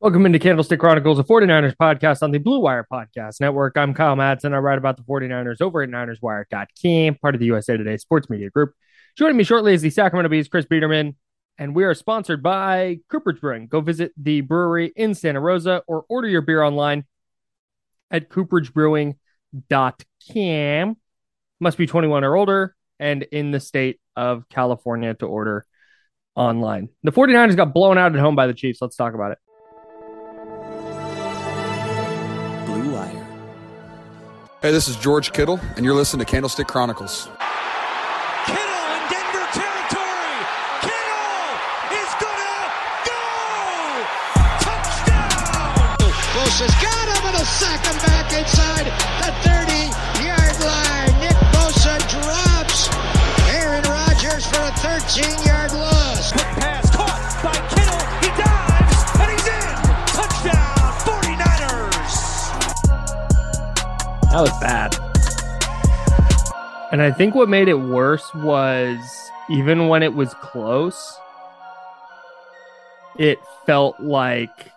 [0.00, 3.76] Welcome into Candlestick Chronicles, a 49ers podcast on the Blue Wire Podcast Network.
[3.76, 4.54] I'm Kyle Madsen.
[4.54, 8.48] I write about the 49ers over at NinersWire.com, part of the USA Today Sports Media
[8.48, 8.74] Group.
[9.16, 11.16] Joining me shortly is the Sacramento Bees, Chris Biederman,
[11.58, 13.66] and we are sponsored by Cooper's Brewing.
[13.66, 17.04] Go visit the brewery in Santa Rosa or order your beer online
[18.12, 20.96] at coopersbrewing.com.
[21.58, 25.66] Must be 21 or older and in the state of California to order
[26.36, 26.88] online.
[27.02, 28.80] The 49ers got blown out at home by the Chiefs.
[28.80, 29.38] Let's talk about it.
[34.60, 37.30] Hey, this is George Kittle, and you're listening to Candlestick Chronicles.
[38.42, 40.34] Kittle in Denver territory.
[40.82, 41.46] Kittle
[41.94, 42.66] is gonna
[43.06, 43.22] go.
[44.58, 46.10] Touchdown.
[46.34, 48.90] Close has got him and a sack him back inside
[49.22, 49.94] the 30
[50.26, 51.14] yard line.
[51.22, 52.90] Nick Bosa drops
[53.54, 55.38] Aaron Rodgers for a 13
[64.30, 64.94] That was bad.
[66.92, 71.18] And I think what made it worse was even when it was close,
[73.18, 74.70] it felt like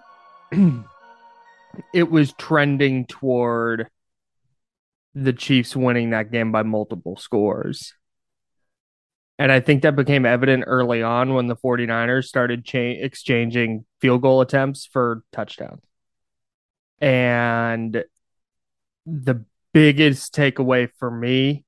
[1.94, 3.90] it was trending toward
[5.16, 7.94] the Chiefs winning that game by multiple scores.
[9.38, 14.22] And I think that became evident early on when the 49ers started cha- exchanging field
[14.22, 15.82] goal attempts for touchdowns.
[17.00, 18.04] And
[19.12, 21.66] the biggest takeaway for me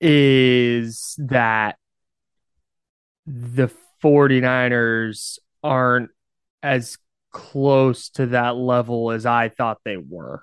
[0.00, 1.76] is that
[3.26, 3.70] the
[4.02, 6.10] 49ers aren't
[6.62, 6.98] as
[7.30, 10.42] close to that level as I thought they were.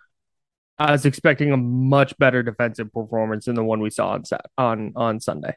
[0.77, 4.23] I was expecting a much better defensive performance than the one we saw on
[4.57, 5.55] on on Sunday.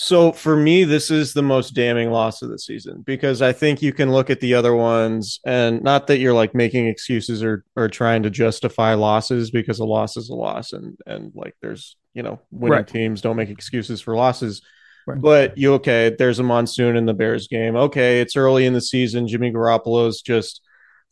[0.00, 3.82] So for me, this is the most damning loss of the season because I think
[3.82, 7.64] you can look at the other ones and not that you're like making excuses or
[7.74, 11.96] or trying to justify losses because a loss is a loss and and like there's
[12.14, 12.86] you know winning Right.
[12.86, 14.62] teams don't make excuses for losses.
[15.04, 15.20] Right.
[15.20, 17.74] But you okay, there's a monsoon in the Bears game.
[17.74, 19.26] Okay, it's early in the season.
[19.26, 20.60] Jimmy Garoppolo's just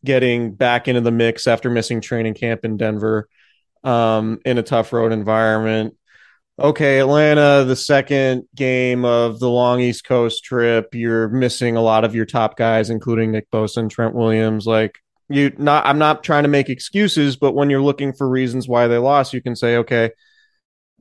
[0.05, 3.29] getting back into the mix after missing training camp in Denver
[3.83, 5.97] um, in a tough road environment
[6.59, 12.05] okay, Atlanta, the second game of the long East Coast trip, you're missing a lot
[12.05, 14.67] of your top guys, including Nick Bosa and Trent Williams.
[14.67, 18.69] Like you not I'm not trying to make excuses, but when you're looking for reasons
[18.69, 20.11] why they lost, you can say, okay,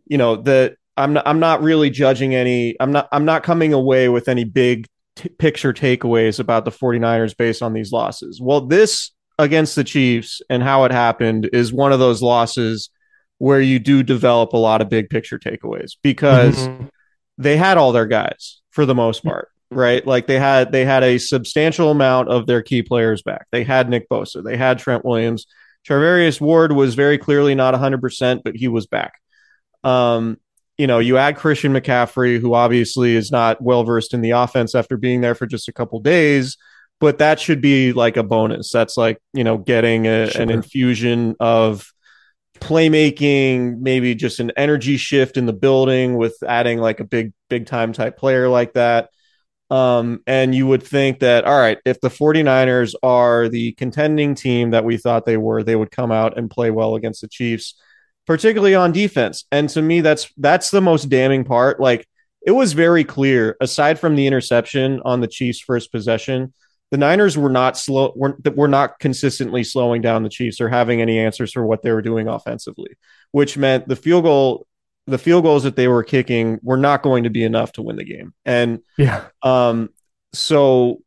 [0.05, 3.73] you know, that I'm not I'm not really judging any I'm not I'm not coming
[3.73, 8.41] away with any big t- picture takeaways about the 49ers based on these losses.
[8.41, 12.89] Well, this against the Chiefs and how it happened is one of those losses
[13.37, 16.89] where you do develop a lot of big picture takeaways because Mhm.
[17.37, 20.05] they had all their guys for the most part, right?
[20.05, 23.47] Like they had they had a substantial amount of their key players back.
[23.51, 25.45] They had Nick Bosa, they had Trent Williams.
[25.87, 29.13] Charvarius Ward was very clearly not 100%, but he was back.
[29.83, 30.37] Um,
[30.77, 34.75] you know, you add Christian McCaffrey, who obviously is not well versed in the offense
[34.75, 36.57] after being there for just a couple days,
[36.99, 38.71] but that should be like a bonus.
[38.71, 41.91] That's like, you know, getting a, an infusion of
[42.59, 47.65] playmaking, maybe just an energy shift in the building with adding like a big, big
[47.65, 49.09] time type player like that.
[49.69, 54.71] Um, and you would think that, all right, if the 49ers are the contending team
[54.71, 57.75] that we thought they were, they would come out and play well against the Chiefs,
[58.27, 59.45] particularly on defense.
[59.51, 61.79] And to me, that's that's the most damning part.
[61.79, 62.07] Like
[62.45, 66.53] it was very clear, aside from the interception on the Chiefs' first possession,
[66.91, 71.01] the Niners were not slow were, were not consistently slowing down the Chiefs or having
[71.01, 72.95] any answers for what they were doing offensively,
[73.31, 74.67] which meant the field goal
[75.07, 77.95] the field goals that they were kicking were not going to be enough to win
[77.95, 78.33] the game.
[78.43, 79.25] And Yeah.
[79.43, 79.89] um,
[80.33, 81.01] so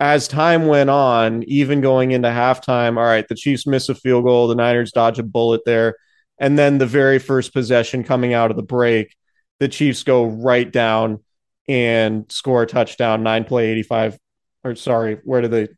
[0.00, 4.24] as time went on, even going into halftime, all right, the Chiefs miss a field
[4.24, 5.94] goal, the Niners dodge a bullet there.
[6.40, 9.14] And then the very first possession coming out of the break,
[9.60, 11.22] the Chiefs go right down
[11.68, 14.18] and score a touchdown, nine play, 85.
[14.64, 15.68] Or sorry, where did they?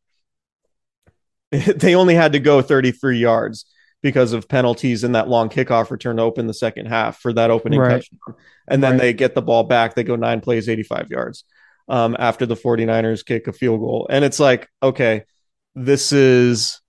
[1.73, 3.67] they only had to go 33 yards
[4.03, 7.51] because of penalties and that long kickoff return to open the second half for that
[7.51, 7.91] opening Right.
[7.91, 8.35] touchdown.
[8.69, 9.01] And then Right.
[9.01, 9.95] they get the ball back.
[9.95, 11.45] They go nine plays, 85 yards
[11.89, 14.07] um, after the 49ers kick a field goal.
[14.11, 15.25] And it's like, okay,
[15.75, 16.81] this is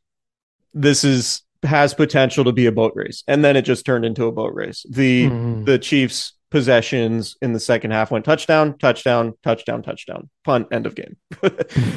[0.74, 3.24] this is has potential to be a boat race.
[3.28, 4.86] And then it just turned into a boat race.
[4.90, 5.66] The Mhm.
[5.66, 10.96] the Chiefs possessions in the second half went touchdown, touchdown, touchdown, touchdown, punt, end of
[10.96, 11.18] game.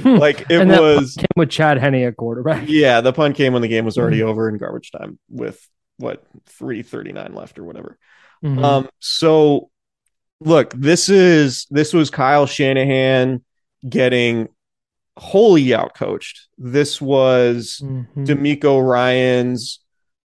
[0.04, 2.64] like it And was came with Chad Henne at quarterback.
[2.68, 5.60] yeah, the punt came when the game was already over in garbage time with
[5.98, 7.98] what 339 left or whatever.
[8.44, 8.64] Mhm.
[8.64, 9.70] Um, so
[10.40, 13.44] look, this is this was Kyle Shanahan
[13.88, 14.48] getting
[15.16, 16.46] wholly outcoached.
[16.56, 18.06] This was Mhm.
[18.26, 19.79] DeMeco Ryans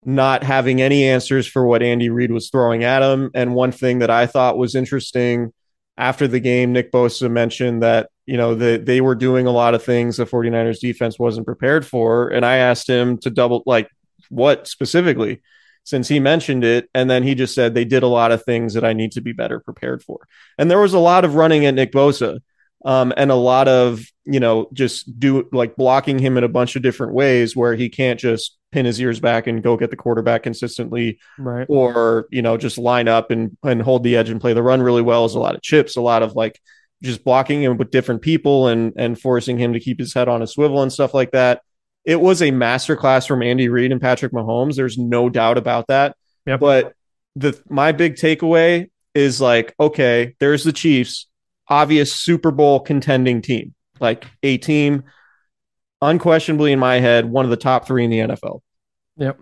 [0.05, 3.31] not having any answers for what Andy Reid was throwing at him.
[3.33, 5.53] And one thing that I thought was interesting
[5.97, 9.73] after the game, Nick Bosa mentioned that, you know, the, they were doing a lot
[9.73, 12.29] of things the 49ers defense wasn't prepared for.
[12.29, 13.89] And I asked him to double, like,
[14.29, 15.41] what specifically,
[15.83, 16.89] since he mentioned it.
[16.93, 19.21] And then he just said they did a lot of things that I need to
[19.21, 20.19] be better prepared for.
[20.57, 22.39] And there was a lot of running at Nick Bosa
[22.85, 26.75] um, and a lot of you know just do like blocking him in a bunch
[26.75, 29.95] of different ways where he can't just pin his ears back and go get the
[29.95, 31.65] quarterback consistently right.
[31.69, 34.81] or you know just line up and and hold the edge and play the run
[34.81, 35.25] really well.
[35.25, 36.59] Is a lot of chips a lot of like
[37.01, 40.41] just blocking him with different people and and forcing him to keep his head on
[40.41, 41.61] a swivel and stuff like that.
[42.05, 44.75] It was a masterclass from Andy Reid and Patrick Mahomes.
[44.75, 46.15] There's no doubt about that.
[46.45, 46.59] Yep.
[46.61, 46.93] but
[47.35, 51.27] the my big takeaway is like okay there's the Chiefs
[51.69, 55.03] obvious Super Bowl contending team, like a team,
[56.01, 58.61] unquestionably in my head, one of the top three in the NFL.
[59.17, 59.39] Yep.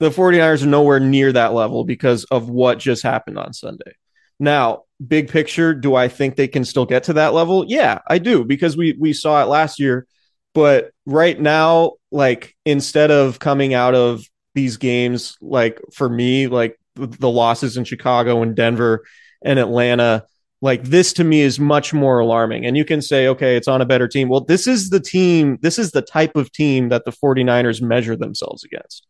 [0.00, 3.92] The 49ers are nowhere near that level because of what just happened on Sunday.
[4.38, 7.64] Now, big picture, do I think they can still get to that level?
[7.66, 10.06] Yeah, I do because we we saw it last year.
[10.54, 14.24] But right now, like instead of coming out of
[14.54, 19.04] these games, like for me, like the losses in Chicago and Denver
[19.44, 20.24] and Atlanta,
[20.62, 22.66] like this to me is much more alarming.
[22.66, 24.28] And you can say, okay, it's on a better team.
[24.28, 28.16] Well, this is the team, this is the type of team that the 49ers measure
[28.16, 29.06] themselves against.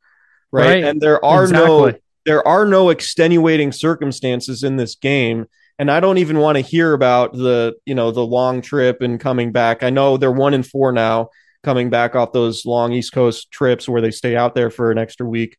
[0.52, 0.66] Right.
[0.66, 0.84] Right.
[0.84, 1.92] And there are no
[2.26, 5.46] there are no extenuating circumstances in this game.
[5.78, 9.18] And I don't even want to hear about the, you know, the long trip and
[9.18, 9.82] coming back.
[9.82, 11.30] I know they're one in four now,
[11.62, 14.98] coming back off those long East Coast trips where they stay out there for an
[14.98, 15.56] extra week.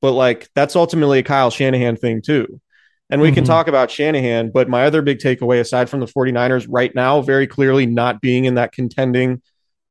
[0.00, 2.60] But like that's ultimately a Kyle Shanahan thing too.
[3.10, 3.48] And we can Mhm.
[3.48, 7.46] talk about Shanahan, but my other big takeaway, aside from the 49ers right now, very
[7.46, 9.42] clearly not being in that contending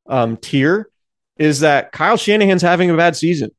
[0.07, 0.89] um, tier,
[1.38, 3.51] is that Kyle Shanahan's having a bad season.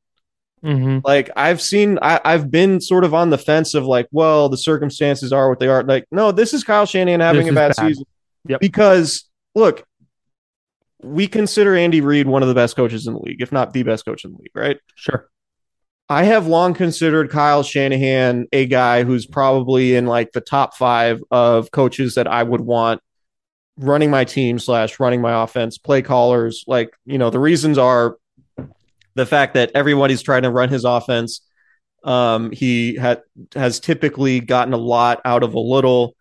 [0.64, 1.02] Mhm.
[1.04, 4.56] Like I've seen, I, I've been sort of on the fence of like, well, the
[4.56, 5.82] circumstances are what they are.
[5.84, 7.86] Like, no, this is Kyle Shanahan having This a bad bad.
[7.88, 8.04] season.
[8.48, 8.60] Yep.
[8.60, 9.84] Because look,
[11.02, 13.82] we consider Andy Reid one of the best coaches in the league, if not the
[13.84, 14.78] best coach in the league, right?
[14.96, 15.28] Sure.
[16.10, 21.22] I have long considered Kyle Shanahan a guy who's probably in like the top five
[21.30, 23.00] of coaches that I would want
[23.76, 26.64] running my team slash running my offense, play callers.
[26.66, 28.16] Like, you know, the reasons are
[29.14, 31.42] the fact that everybody's trying to run his offense.
[32.02, 33.22] Um, he had
[33.54, 36.16] has typically gotten a lot out of a little,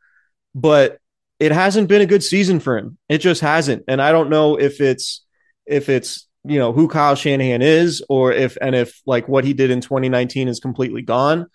[0.54, 1.00] but
[1.40, 3.00] it hasn't been a good season for him.
[3.10, 3.86] It just hasn't.
[3.88, 5.26] And I don't know if it's
[5.66, 9.54] if it's you know who Kyle Shanahan is or if and if like what he
[9.54, 11.48] did in 2019 is completely gone.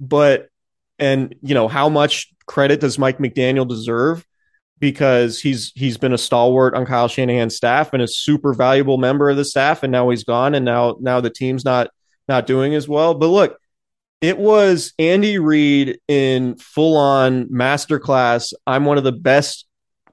[0.00, 0.48] But
[0.98, 4.26] and you know how much credit does Mike McDaniel deserve
[4.78, 9.30] because he's he's been a stalwart on Kyle Shanahan's staff and a super valuable member
[9.30, 11.88] of the staff and now he's gone and now now the team's not
[12.28, 13.14] not doing as well.
[13.14, 13.58] But look,
[14.20, 18.52] it was Andy Reid in full on masterclass.
[18.66, 19.66] I'm one of the best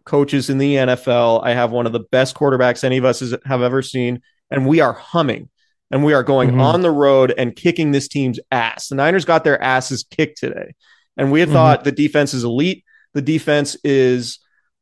[0.10, 1.42] coaches in the NFL.
[1.44, 4.68] I have one of the best quarterbacks any of us has, have ever seen, and
[4.68, 5.50] we are humming
[5.92, 6.62] and we are going Mhm.
[6.62, 8.90] on the road and kicking this team's ass.
[8.90, 10.74] The Niners got their asses kicked today,
[11.16, 11.54] and we had Mhm.
[11.54, 12.84] thought the defense is elite.
[13.14, 14.40] The defense is,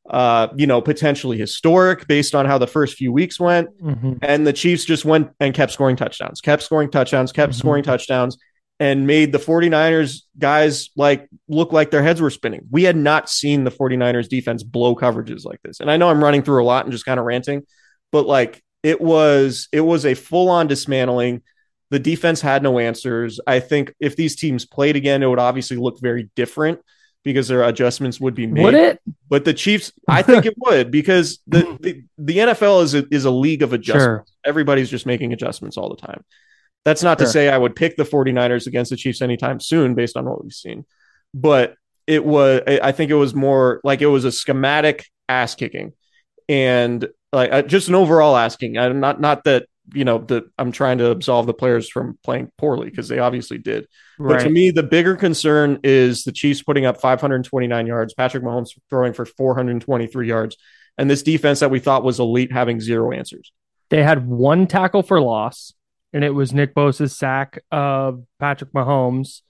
[0.09, 3.67] uh, you know, potentially historic based on how the first few weeks went.
[3.81, 4.19] Mhm.
[4.21, 7.57] And the Chiefs just went and kept scoring touchdowns, kept scoring touchdowns, kept Mhm.
[7.57, 8.37] scoring touchdowns,
[8.79, 12.67] and made the 49ers guys like look like their heads were spinning.
[12.69, 15.79] We had not seen the 49ers defense blow coverages like this.
[15.79, 17.63] And I know I'm running through a lot and just kind of ranting,
[18.11, 21.41] but like it was it was a full-on dismantling.
[21.89, 23.39] The defense had no answers.
[23.47, 26.79] I think if these teams played again, it would obviously look very different
[27.23, 28.63] because their adjustments would be made.
[28.63, 29.01] Would it?
[29.27, 33.25] But the Chiefs, I think it would because the, the, the NFL is a, is
[33.25, 34.29] a league of adjustments.
[34.29, 34.49] Sure.
[34.49, 36.23] Everybody's just making adjustments all the time.
[36.85, 40.15] That's not to say I would pick the 49ers against the Chiefs anytime soon based
[40.15, 40.85] on what we've seen.
[41.33, 45.91] But it was, I think it was more like it was a schematic ass kicking
[46.47, 48.77] and like uh, just an overall asking.
[48.77, 52.51] I'm not, not that, you know, that I'm trying to absolve the players from playing
[52.57, 53.87] poorly because they obviously did.
[54.17, 58.77] But to me, the bigger concern is the Chiefs putting up 529 yards, Patrick Mahomes
[58.89, 60.57] throwing for 423 yards,
[60.97, 63.51] and this defense that we thought was elite having zero answers.
[63.89, 65.73] They had one tackle for loss,
[66.17, 69.41] and it was Nick Bosa's sack of Patrick Mahomes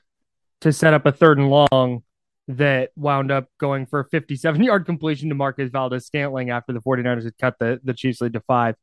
[0.60, 2.04] to set up a third and long
[2.50, 6.82] that wound up going for a 57 yard completion to Marquez Valdes Scantling after the
[6.82, 8.76] 49ers had cut the, the Chiefs lead to five.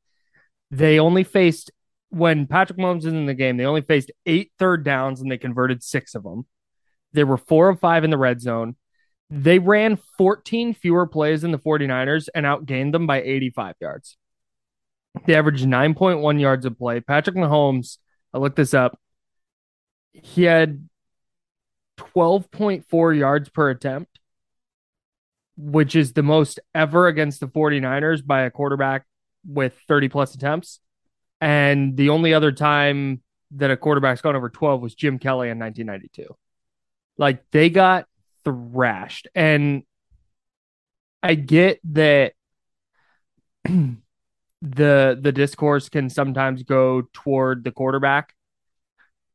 [0.70, 1.72] They only faced,
[2.08, 5.36] when Patrick Mahomes was in the game, they only faced eight third downs and they
[5.36, 6.46] converted six of them.
[7.12, 8.76] They were four of five in the red zone.
[9.28, 14.16] They ran 14 fewer plays than the 49ers and outgained them by 85 yards.
[15.26, 17.00] They averaged 9.1 yards a play.
[17.00, 17.98] Patrick Mahomes,
[18.32, 18.98] I looked this up.
[20.12, 20.88] He had
[21.96, 24.18] 12.4 yards per attempt,
[25.56, 29.06] which is the most ever against the 49ers by a quarterback
[29.46, 30.80] with 30 plus attempts.
[31.40, 35.58] And the only other time that a quarterback's gone over 12 was Jim Kelly in
[35.58, 36.34] 1992.
[37.18, 38.06] Like they got
[38.44, 39.28] thrashed.
[39.34, 39.84] And
[41.22, 42.34] I get that
[44.64, 48.34] the the discourse can sometimes go toward the quarterback.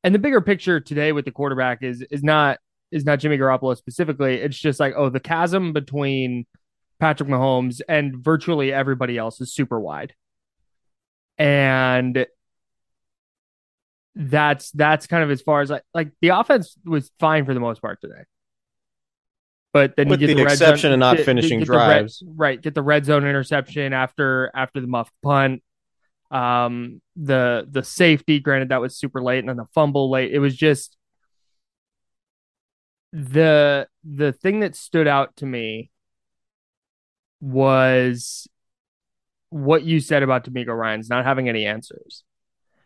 [0.03, 2.57] And the bigger picture today with the quarterback is is not
[2.91, 4.35] is not Jimmy Garoppolo specifically.
[4.35, 6.47] It's just like, oh, the chasm between
[6.99, 10.15] Patrick Mahomes and virtually everybody else is super wide.
[11.37, 12.25] And
[14.15, 17.59] that's that's kind of as far as like like the offense was fine for the
[17.59, 18.23] most part today.
[19.71, 21.67] But then With you get the the, red exception zone, of not get- finishing get
[21.67, 22.23] the red- drives.
[22.25, 22.59] right?
[22.61, 25.61] Get the red zone interception after after the muffed punt.
[26.31, 30.31] Um, the the safety, granted that was super late, and then the fumble late.
[30.33, 30.95] It was just
[33.11, 35.89] the the thing that stood out to me
[37.41, 38.47] was
[39.49, 42.23] what you said about DeMeco Ryans not having any answers,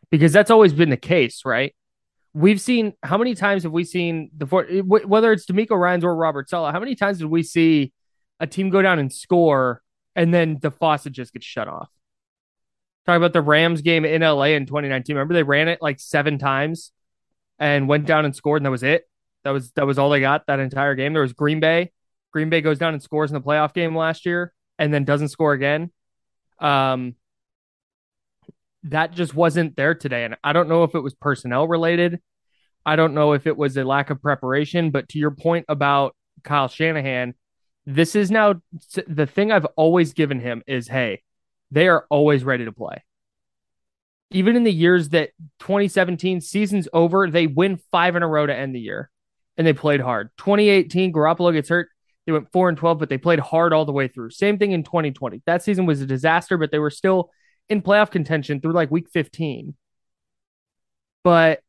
[0.10, 1.76] because that's always been the case, right?
[2.34, 6.16] We've seen how many times have we seen the four, whether it's DeMeco Ryans or
[6.16, 7.94] Robert Saleh, how many times did we see
[8.40, 9.84] a team go down and score
[10.16, 11.90] and then the faucet just gets shut off?
[13.06, 15.16] Talk about the Rams game in LA in 2019.
[15.16, 16.92] Remember they ran it like seven times
[17.60, 19.04] and went down and scored, and that was it.
[19.44, 21.14] That was that was all they got that entire game.
[21.14, 21.92] There was Green Bay.
[22.32, 25.30] Green Bay goes down and scores in the playoff game last year, and then doesn't
[25.30, 25.92] score again.
[26.60, 27.16] Um,
[28.84, 32.20] that just wasn't there today, and I don't know if it was personnel related.
[32.86, 36.16] I don't know if it was a lack of preparation, but to your point about
[36.44, 37.34] Kyle Shanahan,
[37.86, 38.62] this is now
[39.08, 41.22] the thing I've always given him is hey,
[41.72, 43.04] they are always ready to play.
[44.32, 48.56] Even in the years that 2017 season's over, they win five in a row to
[48.56, 49.10] end the year,
[49.58, 50.30] and they played hard.
[50.38, 51.90] 2018, Garoppolo gets hurt.
[52.26, 54.32] They went four and 12, but they played hard all the way through.
[54.32, 55.42] Same thing in 2020.
[55.46, 57.32] That season was a disaster, but they were still
[57.70, 59.76] in playoff contention through like week 15.
[61.24, 61.62] But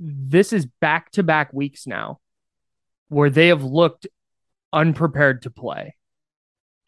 [0.00, 2.20] this is back to back weeks now
[3.08, 4.06] where they have looked
[4.72, 5.94] unprepared to play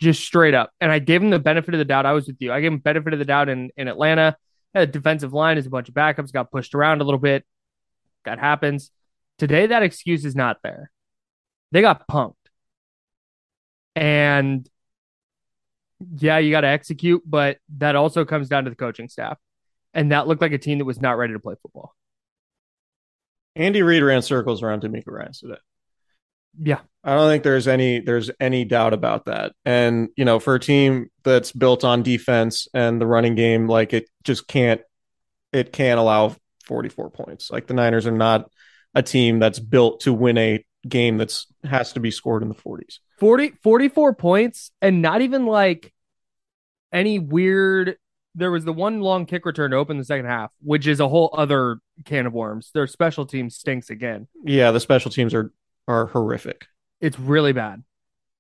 [0.00, 0.72] just straight up.
[0.80, 2.06] And I gave him the benefit of the doubt.
[2.06, 2.52] I was with you.
[2.52, 4.36] I gave him benefit of the doubt in, in Atlanta.
[4.72, 7.44] The defensive line is a bunch of backups, got pushed around a little bit.
[8.24, 8.90] That happens.
[9.38, 10.90] Today, that excuse is not there.
[11.70, 12.34] They got punked.
[13.94, 14.68] And
[16.16, 19.38] yeah, you got to execute, but that also comes down to the coaching staff.
[19.92, 21.94] And that looked like a team that was not ready to play football.
[23.56, 25.58] Andy Reid ran circles around DeMeco Ryan today.
[26.58, 26.80] Yeah.
[27.02, 29.52] I don't think there's any there's any doubt about that.
[29.64, 33.92] And you know, for a team that's built on defense and the running game, like
[33.92, 34.80] it just can't
[35.52, 36.34] it can't allow
[36.64, 37.50] 44 points.
[37.50, 38.50] Like the Niners are not
[38.94, 42.54] a team that's built to win a game that's has to be scored in the
[42.54, 42.98] 40s.
[43.18, 45.92] 40, 44 points and not even like
[46.92, 47.97] any weird.
[48.35, 51.09] There was the one long kick return to open the second half, which is a
[51.09, 52.71] whole other can of worms.
[52.75, 54.26] Their special team stinks again.
[54.44, 55.52] Yeah, the special teams are
[55.87, 56.66] are horrific.
[57.00, 57.85] It's really bad.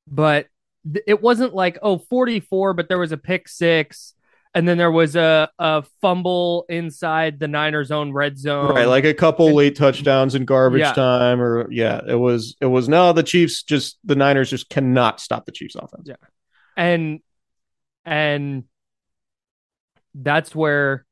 [0.08, 0.48] But
[0.90, 4.14] th- it wasn't like, oh, 44, but there was a pick six.
[4.56, 8.72] And then there was a, a fumble inside the Niners own red zone.
[8.74, 10.92] right, like a couple and- late touchdowns in garbage Yeah.
[10.92, 15.20] time or yeah, it was it was no the Chiefs just the Niners just cannot
[15.20, 16.06] stop the Chiefs offense.
[16.08, 16.14] Yeah.
[16.76, 17.18] and
[18.04, 18.64] and
[20.14, 21.04] that's where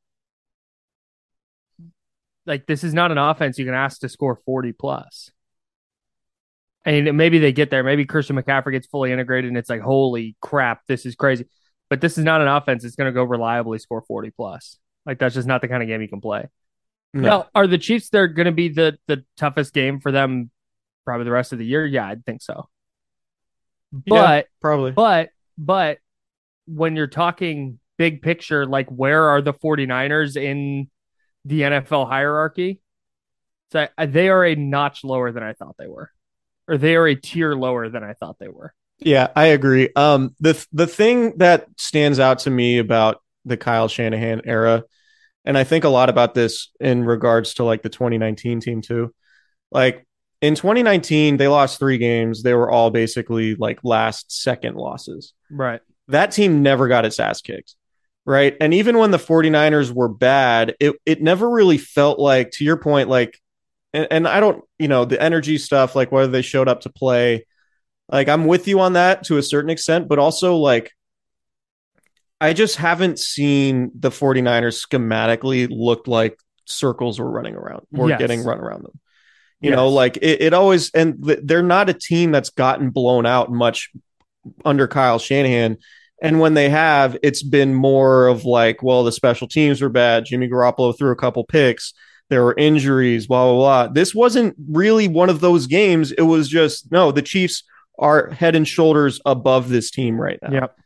[2.47, 5.31] like this is not an offense you can ask to score 40 plus
[6.87, 7.85] mean, maybe they get there.
[7.85, 11.47] Maybe Christian McCaffrey gets fully integrated and it's like, holy crap, this is crazy.
[11.93, 14.79] But this is not an offense that's going to go reliably score 40 plus.
[15.05, 16.49] Like, that's just not the kind of game you can play.
[17.13, 17.21] No.
[17.21, 20.51] Now, are the Chiefs, they're going to be the, the toughest game for them
[21.05, 21.85] probably the rest of the year?
[21.85, 22.71] Yeah, I think so.
[23.93, 24.93] But, Probably.
[24.93, 25.99] but, but
[26.65, 30.89] when you're talking big picture, like where are the 49ers in
[31.45, 32.81] the NFL hierarchy?
[33.71, 36.11] So they are a notch lower than I thought they were,
[36.67, 38.73] or they are a tier lower than I thought they were.
[39.05, 39.91] Yeah, I agree.
[39.97, 44.85] Um, the the thing that stands out to me about the Kyle Shanahan era.
[45.45, 49.13] And I think a lot about this in regards to like the 2019 team too.
[49.71, 50.07] Like
[50.41, 52.43] in 2019, they lost three games.
[52.43, 55.35] They were all basically like last second losses.
[55.51, 55.81] Right.
[56.09, 57.75] That team never got its ass kicked.
[58.25, 58.57] Right.
[58.61, 62.77] And even when the 49ers were bad, it, it never really felt like, to your
[62.77, 63.37] point, like,
[63.93, 66.91] and, and I don't, you know, the energy stuff, like whether they showed up to
[66.91, 67.47] play,
[68.13, 70.93] like I'm with you on that to a certain extent, but also like,
[72.41, 78.19] I just haven't seen the 49ers schematically look like circles were running around or Yes.
[78.19, 78.99] getting run around them.
[79.61, 79.77] You Yes.
[79.77, 83.51] know, like it, it always, and th- they're not a team that's gotten blown out
[83.53, 83.91] much
[84.65, 85.77] under Kyle Shanahan.
[86.21, 90.25] And when they have, it's been more of like, well, the special teams were bad.
[90.25, 91.95] Jimmy Garoppolo threw a couple picks.
[92.29, 93.93] There were injuries, blah, blah, blah.
[93.93, 96.11] This wasn't really one of those games.
[96.13, 97.63] It was just, no, the Chiefs
[97.99, 100.51] are head and shoulders above this team right now.
[100.53, 100.79] Yep.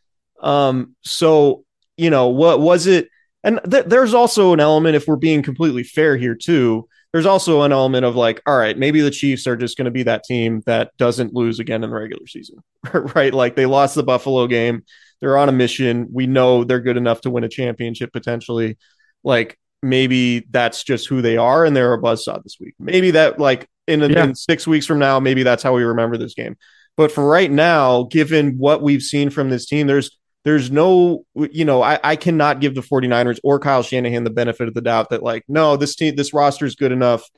[0.43, 1.65] Um, so
[1.97, 3.09] you know, what was it?
[3.43, 7.63] And th- there's also an element, if we're being completely fair here too, there's also
[7.63, 10.25] an element of like, all right, maybe the Chiefs are just going to be that
[10.25, 12.57] team that doesn't lose again in the regular season,
[12.93, 13.33] right?
[13.33, 14.85] Like they lost the Buffalo game.
[15.21, 16.09] They're on a mission.
[16.13, 18.77] We know they're good enough to win a championship potentially.
[19.25, 22.75] Like maybe that's just who they are and they're a buzzsaw this week.
[22.79, 24.25] Maybe that like in, Yeah.
[24.25, 26.57] in six weeks from now, maybe that's how we remember this game.
[26.97, 31.65] But for right now, given what we've seen from this team, there's there's no, you
[31.65, 35.11] know, I, I cannot give the 49ers or Kyle Shanahan the benefit of the doubt
[35.11, 37.29] that like, no, this team, this roster is good enough.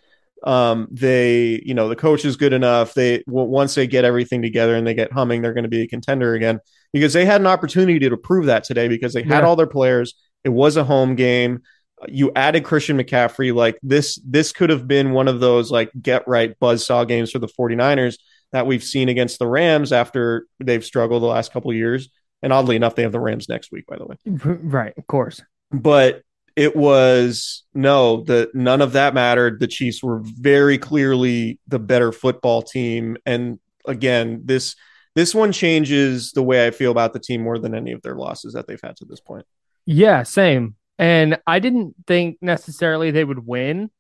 [0.45, 2.93] Um, they, you know, the coach is good enough.
[2.93, 5.89] They once they get everything together and they get humming, they're going to be a
[5.89, 6.61] contender again
[6.93, 9.47] because they had an opportunity to prove that today because they had Yeah.
[9.47, 10.15] all their players.
[10.45, 11.63] It was a home game.
[12.07, 13.53] You added Christian McCaffrey.
[13.55, 17.39] Like this, this could have been one of those like get right buzzsaw games for
[17.41, 18.19] the 49ers
[18.53, 22.09] that we've seen against the Rams after they've struggled the last couple of years.
[22.43, 24.17] And oddly enough, they have the Rams next week, by the way.
[24.45, 24.95] Right.
[24.97, 25.43] Of course.
[25.71, 26.23] But
[26.57, 29.61] it was no, the none of that mattered.
[29.61, 33.17] The Chiefs were very clearly the better football team.
[33.27, 34.75] And again, this
[35.15, 38.15] this one changes the way I feel about the team more than any of their
[38.15, 39.47] losses that they've had to this point.
[39.85, 40.77] Yeah, same.
[40.99, 43.91] And I didn't think necessarily they would win,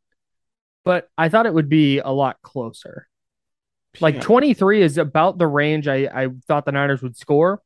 [0.84, 3.08] but I thought it would be a lot closer.
[4.00, 7.62] Like 23 is about the range I, I thought the Niners would score.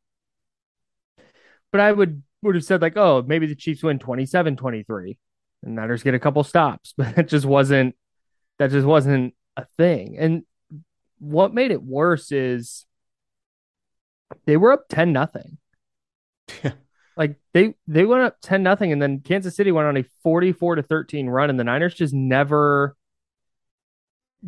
[1.71, 5.17] But I would would have said like, oh, maybe the Chiefs win 27-23
[5.63, 7.97] and Niners get a couple stops, but that just wasn't
[8.59, 10.17] that just wasn't a thing.
[10.19, 10.43] And
[11.19, 12.85] what made it worse is
[14.47, 15.59] they were up 10 nothing.
[16.63, 16.73] Yeah.
[17.17, 20.77] Like they they went up 10 nothing and then Kansas City went on a 44
[20.77, 22.97] to 13 run and the Niners just never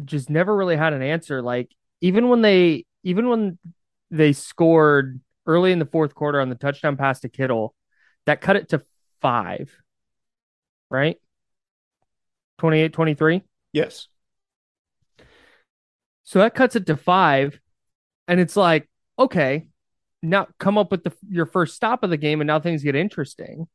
[0.04, 1.42] just never really had an answer.
[1.42, 3.58] Like even when they even when
[4.10, 7.74] they scored early in the fourth quarter on the touchdown pass to Kittle
[8.26, 8.82] that cut it to
[9.20, 9.70] 5
[10.90, 11.16] right?
[12.58, 14.08] 28 23 Yes.
[16.22, 17.60] so that cuts it to 5
[18.28, 19.66] and it's like okay
[20.22, 22.94] now come up with the your first stop of the game and now things get
[22.94, 23.66] interesting.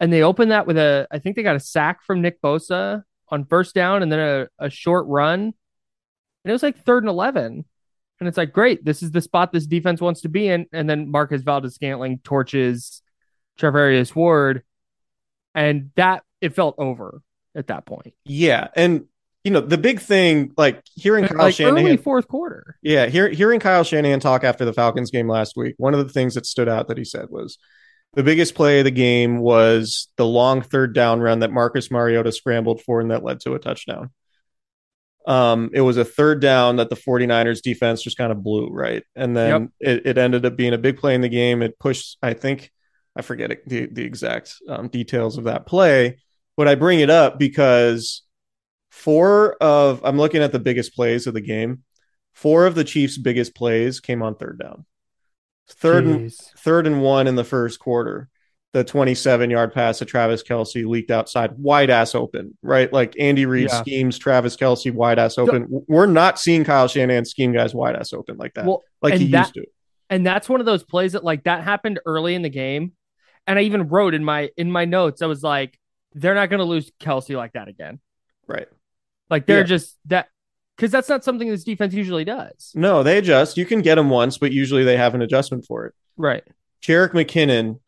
[0.00, 3.02] And they open that with a i think they got a sack from nick bosa
[3.30, 5.40] on first down and then a, a short run.
[5.40, 7.64] And it was like third and 11
[8.20, 10.66] and it's like great this is the spot this defense wants to be in.
[10.72, 13.02] And then marquez valdes scantling torches
[13.58, 14.62] Charvarius ward.
[15.54, 17.22] And that it felt over
[17.54, 18.14] at that point.
[18.24, 18.68] Yeah.
[18.74, 19.06] And
[19.44, 22.76] you know, the big thing, like hearing Kyle like Shanahan early fourth quarter.
[22.82, 26.12] Yeah, hear, hearing Kyle Shanahan talk after the Falcons game last week, one of the
[26.12, 27.56] things that stood out that he said was
[28.14, 32.32] the biggest play of the game was the long third down run that Marcus Mariota
[32.32, 34.10] scrambled for and that led to a touchdown.
[35.26, 39.04] Um, it was a third down that the 49ers defense just kind of blew, right?
[39.14, 41.60] And then it, it ended up being a big play in the game.
[41.60, 42.70] It pushed, I think,
[43.14, 46.18] I forget it, the, the exact um, details of that play,
[46.56, 48.22] but I bring it up because
[48.90, 51.82] four of, I'm looking at the biggest plays of the game
[52.38, 54.86] four of the Chiefs' biggest plays came on third down.
[55.70, 58.28] Third and third and one in the first quarter.
[58.74, 62.92] The 27 yard pass to Travis Kelce leaked outside, wide ass open, right?
[62.92, 63.80] Like Andy Reid Yeah.
[63.80, 65.66] schemes Travis Kelce wide ass open.
[65.88, 69.30] We're not seeing Kyle Shanahan scheme guys wide ass open like that, well like he
[69.30, 69.64] that- used to.
[70.10, 72.92] and that's one of those plays that like that happened early in the game
[73.46, 75.78] and i even wrote in my in my notes i was like
[76.14, 78.00] they're not going to lose kelce like that again
[78.46, 78.66] Right.
[79.30, 79.64] like they're Yeah.
[79.64, 80.28] just that
[80.78, 83.56] because that's not something this defense usually does No, they adjust.
[83.56, 85.94] You can get them once, but usually they have an adjustment for it.
[86.16, 86.44] right
[86.82, 87.80] Jerick McKinnon,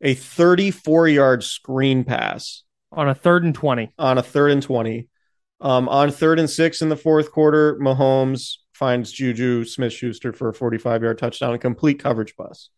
[0.00, 5.08] a 34 yard screen pass on a third and 20 on a third and 20.
[5.60, 10.50] Um, on third and six in the fourth quarter, Mahomes finds Juju Smith Schuster for
[10.50, 12.70] a 45 yard touchdown, a complete coverage bus.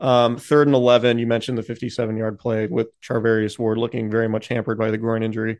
[0.00, 4.28] Um, third and 11, you mentioned the 57 yard play with Charvarius Ward looking very
[4.28, 5.58] much hampered by the groin injury,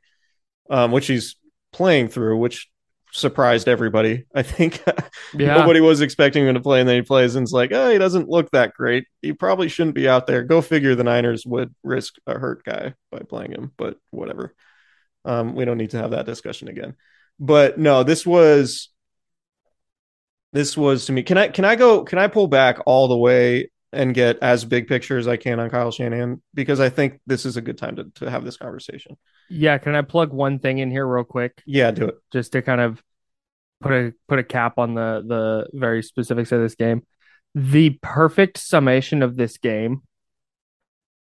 [0.71, 1.37] um, which he's
[1.73, 2.71] playing through, which
[3.13, 4.25] surprised everybody.
[4.35, 4.83] I think
[5.35, 5.55] Yeah.
[5.57, 7.99] nobody was expecting him to play, and then he plays and it's like, oh, he
[7.99, 9.07] doesn't look that great.
[9.23, 10.43] He probably shouldn't be out there.
[10.45, 14.55] Go figure the Niners would risk a hurt guy by playing him, but whatever.
[15.25, 16.95] Um, we don't need to have that discussion again.
[17.39, 18.89] But no, this was
[20.53, 21.23] this was to me.
[21.23, 24.65] Can I can I go can I pull back all the way and get as
[24.65, 26.43] big picture as I can on Kyle Shanahan?
[26.55, 29.17] Because I think this is a good time to, to have this conversation.
[29.49, 31.63] Yeah, can I plug one thing in here real quick?
[31.67, 32.17] Yeah, do it.
[32.33, 33.03] just to kind of
[33.81, 37.03] put a put a cap on the the very specifics of this game.
[37.55, 40.03] The perfect summation of this game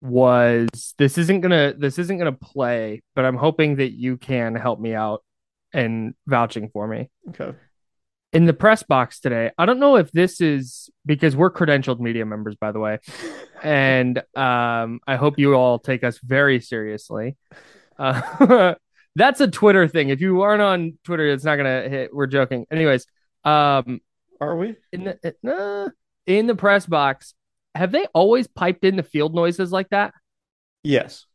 [0.01, 4.79] was this isn't gonna this isn't gonna play, but I'm hoping that you can help
[4.79, 5.23] me out
[5.73, 7.09] and vouching for me.
[7.29, 7.57] Okay.
[8.33, 12.25] In the press box today, I don't know if this is because we're credentialed media
[12.25, 12.99] members, by the way,
[13.63, 17.37] and um, I hope you all take us very seriously.
[17.97, 18.75] Uh,
[19.15, 20.09] that's a Twitter thing.
[20.09, 22.13] If you aren't on Twitter, it's not gonna hit.
[22.13, 22.65] We're joking.
[22.69, 23.07] Anyways,
[23.45, 24.01] um,
[24.41, 24.75] Are we?
[24.91, 25.89] in the uh,
[26.25, 27.33] in the press box,
[27.75, 30.13] have they always piped in the field noises like that?
[30.83, 31.25] Yes.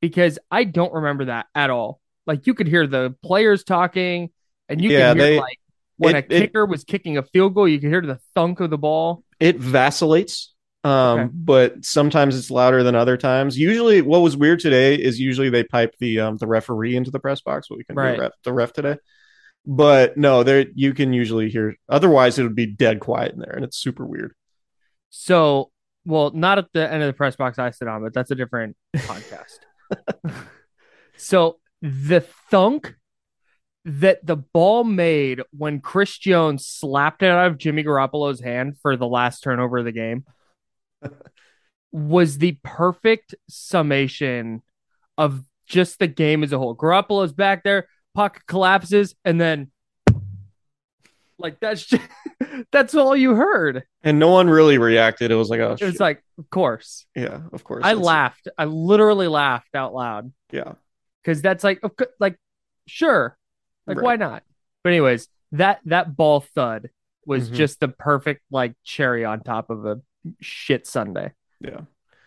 [0.00, 2.00] Because I don't remember that at all.
[2.28, 4.30] Like you could hear the players talking,
[4.68, 5.58] and you Yeah, could hear they- like
[5.98, 8.60] when it- a it- kicker was kicking a field goal, you could hear the thunk
[8.60, 9.22] of the ball.
[9.40, 10.52] It vacillates.
[10.84, 11.28] Um, Okay.
[11.32, 13.58] but sometimes it's louder than other times.
[13.58, 17.18] Usually what was weird today is usually they pipe the um the referee into the
[17.18, 18.14] press box, but we can Right.
[18.14, 18.96] do ref, the ref today.
[19.66, 23.50] But no, there you can usually hear otherwise it would be dead quiet in there
[23.56, 24.32] and it's super weird.
[25.10, 25.72] So,
[26.04, 28.36] well, not at the end of the press box I sit on, but that's a
[28.36, 29.58] different podcast.
[31.16, 32.94] so the thunk
[33.88, 38.96] that the ball made when Chris Jones slapped it out of Jimmy Garoppolo's hand for
[38.96, 40.24] the last turnover of the game
[41.92, 44.62] was the perfect summation
[45.16, 46.76] of just the game as a whole.
[46.76, 49.70] Garoppolo's back there, puck collapses, and then
[51.38, 52.02] like that's just,
[52.72, 53.84] that's all you heard.
[54.02, 55.30] And no one really reacted.
[55.30, 56.00] It was like, oh It was shit.
[56.00, 57.06] like, of course.
[57.14, 57.82] yeah, of course.
[57.84, 58.48] I laughed.
[58.58, 60.72] I literally laughed out loud Yeah.
[61.22, 61.80] because that's like,
[62.18, 62.36] like,
[62.86, 63.36] sure,
[63.86, 64.04] like Right.
[64.04, 64.42] why not?
[64.84, 66.90] But anyways, that that ball thud
[67.24, 67.54] was Mhm.
[67.54, 70.00] just the perfect like cherry on top of a
[70.40, 71.32] shit Sunday.
[71.60, 71.82] Yeah.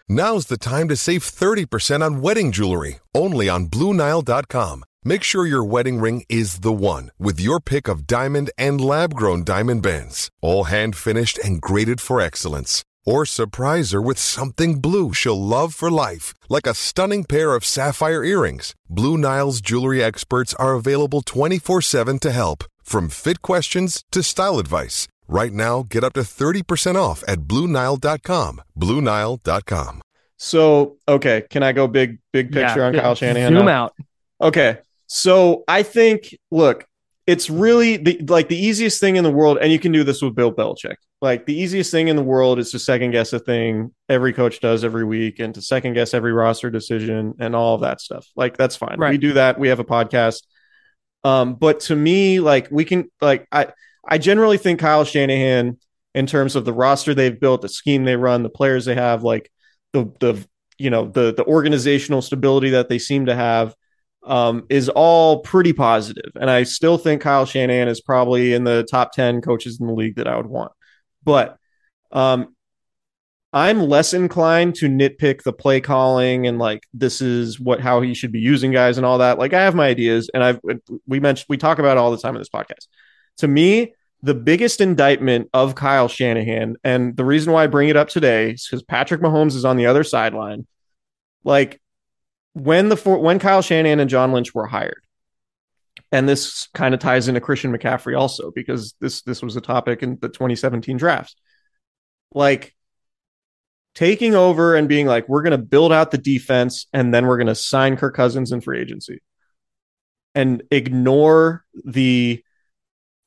[0.08, 4.84] Now's the time to save 30% on wedding jewelry, only on BlueNile.com.
[5.04, 9.14] Make sure your wedding ring is the one with your pick of diamond and lab
[9.14, 12.84] grown diamond bands, all hand finished and graded for excellence.
[13.10, 17.66] Or surprise her with something blue she'll love for life, like a stunning pair of
[17.66, 18.76] sapphire earrings.
[18.88, 24.60] Blue Nile's jewelry experts are available 24 7 to help, from fit questions to style
[24.60, 25.08] advice.
[25.28, 28.62] Right now, get up to 30% off at BlueNile.com.
[28.78, 30.02] BlueNile.com.
[30.38, 33.54] So okay, can I go big big picture Yeah, on Kyle Shanahan?
[33.54, 33.86] Zoom now?
[33.86, 33.96] out.
[34.42, 34.78] Okay.
[35.12, 36.86] So I think, look,
[37.30, 40.20] it's really the like the easiest thing in the world, and you can do this
[40.20, 40.96] with Bill Belichick.
[41.22, 44.60] Like the easiest thing in the world is to second guess a thing every coach
[44.62, 48.26] does every week and to second guess every roster decision and all of that stuff.
[48.36, 48.98] Like that's fine.
[48.98, 49.12] Right.
[49.12, 49.60] We do that.
[49.60, 50.42] We have a podcast.
[51.24, 53.68] Um, but to me, like we can like I
[54.04, 55.78] I generally think Kyle Shanahan,
[56.16, 59.22] in terms of the roster they've built, the scheme they run, the players they have,
[59.22, 59.52] like
[59.94, 60.48] the the
[60.80, 63.76] you know the the organizational stability that they seem to have
[64.30, 66.32] um, is all pretty positive.
[66.40, 69.94] And I still think Kyle Shanahan is probably in the top 10 coaches in the
[69.94, 70.72] league that I would want.
[71.24, 71.58] But
[72.12, 72.56] um,
[73.52, 78.14] I'm less inclined to nitpick the play calling and like this is what how he
[78.14, 79.40] should be using guys and all that.
[79.40, 80.60] Like I have my ideas and I've
[81.08, 82.88] we mentioned we talk about it all the time in this podcast.
[83.38, 87.96] To me, the biggest indictment of Kyle Shanahan, and the reason why I bring it
[87.96, 90.68] up today is because Patrick Mahomes is on the other sideline.
[91.44, 91.82] Like
[92.54, 95.04] when the when Kyle Shanahan and John Lynch were hired,
[96.12, 100.04] and this kind of ties into Christian McCaffrey also because this this was a topic
[100.04, 101.36] in the 2017 drafts.
[102.34, 102.76] Like
[103.96, 107.38] taking over and being like, we're going to build out the defense and then we're
[107.38, 109.22] going to sign Kirk Cousins in free agency,
[110.36, 112.44] and ignore the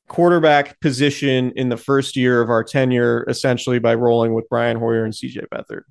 [0.07, 5.05] quarterback position in the first year of our tenure, essentially by rolling with Brian Hoyer
[5.05, 5.83] and CJ Beathard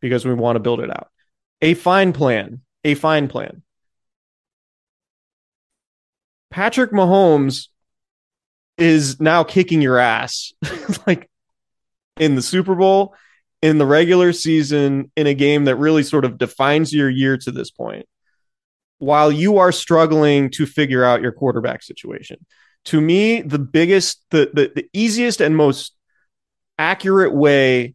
[0.00, 1.08] because we want to build it out.
[1.62, 3.62] A fine plan, a fine plan.
[6.50, 7.68] Patrick Mahomes
[8.76, 10.52] is now kicking your ass
[11.06, 11.30] like
[12.18, 13.14] in the Super Bowl,
[13.62, 17.50] in the regular season, in a game that really sort of defines your year to
[17.50, 18.06] this point,
[18.98, 22.44] while you are struggling to figure out your quarterback situation.
[22.86, 25.94] To me, the biggest, the, the, the easiest and most
[26.78, 27.94] accurate way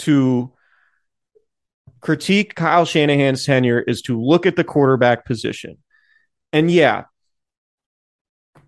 [0.00, 0.53] to
[2.04, 5.78] critique Kyle Shanahan's tenure is to look at the quarterback position.
[6.52, 7.04] And yeah,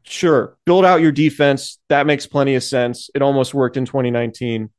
[0.04, 1.78] sure, build out your defense.
[1.90, 3.10] That makes plenty of sense.
[3.14, 4.70] It almost worked in 2019.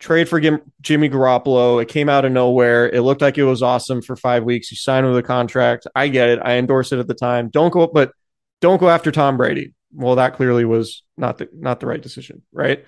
[0.00, 0.38] Trade for
[0.82, 1.82] Jimmy Garoppolo.
[1.82, 2.88] It came out of nowhere.
[2.88, 4.70] It looked like it was awesome for five weeks.
[4.70, 5.86] You signed with a contract.
[5.94, 6.40] I get it.
[6.44, 7.48] I endorse it at the time.
[7.48, 8.12] Don't go, but
[8.60, 9.74] don't go after Tom Brady.
[9.92, 12.84] Well, that clearly was not the not the right decision, right?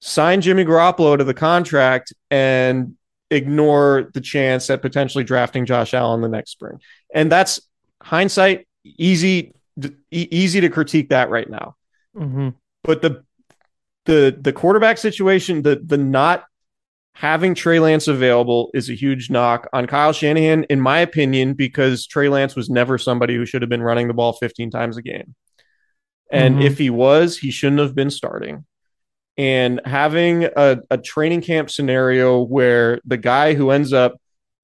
[0.00, 2.96] Sign Jimmy Garoppolo to the contract and
[3.32, 6.80] ignore the chance at potentially drafting Josh Allen the next spring.
[7.12, 7.60] And that's
[8.02, 9.54] hindsight easy
[10.10, 11.76] easy to critique that right now.
[12.16, 12.50] Mm-hmm.
[12.84, 13.24] But the
[14.04, 16.44] the the quarterback situation, the the not
[17.14, 22.06] having Trey Lance available is a huge knock on Kyle Shanahan, in my opinion, because
[22.06, 25.02] Trey Lance was never somebody who should have been running the ball 15 times a
[25.02, 25.34] game.
[26.30, 26.66] And mm-hmm.
[26.66, 28.64] if he was, he shouldn't have been starting.
[29.38, 34.16] And having a, a training camp scenario where the guy who ends up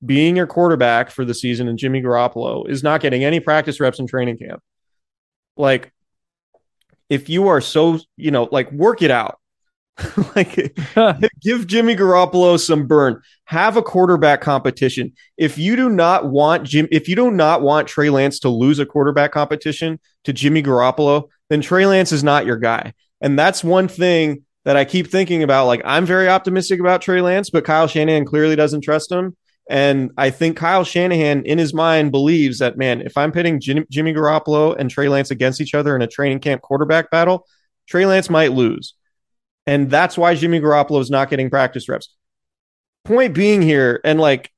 [0.05, 3.99] being your quarterback for the season and Jimmy Garoppolo is not getting any practice reps
[3.99, 4.63] in training camp.
[5.57, 5.93] Like
[7.09, 9.39] if you are so you know like work it out.
[10.37, 10.77] Like
[11.41, 13.21] give Jimmy Garoppolo some burn.
[13.47, 15.13] Have a quarterback competition.
[15.37, 18.79] If you do not want Jim if you do not want Trey Lance to lose
[18.79, 22.93] a quarterback competition to Jimmy Garoppolo then Trey Lance is not your guy.
[23.21, 27.23] And that's one thing that I keep thinking about like I'm very optimistic about Trey
[27.23, 29.35] Lance but Kyle Shanahan clearly doesn't trust him
[29.69, 33.85] and I think Kyle Shanahan, in his mind, believes that, man, if I'm pitting Jim,
[33.91, 37.47] Jimmy Garoppolo and Trey Lance against each other in a training camp quarterback battle,
[37.87, 38.95] Trey Lance might lose.
[39.67, 42.15] And that's why Jimmy Garoppolo is not getting practice reps.
[43.05, 44.51] Point being here, and like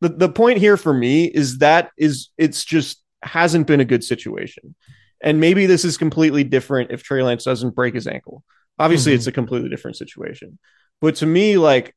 [0.00, 4.04] the, the point here for me is that is it's just hasn't been a good
[4.04, 4.76] situation.
[5.20, 8.44] And maybe this is completely different if Trey Lance doesn't break his ankle.
[8.78, 9.18] Obviously, mm-hmm.
[9.18, 10.58] it's a completely different situation.
[11.00, 11.94] But to me, like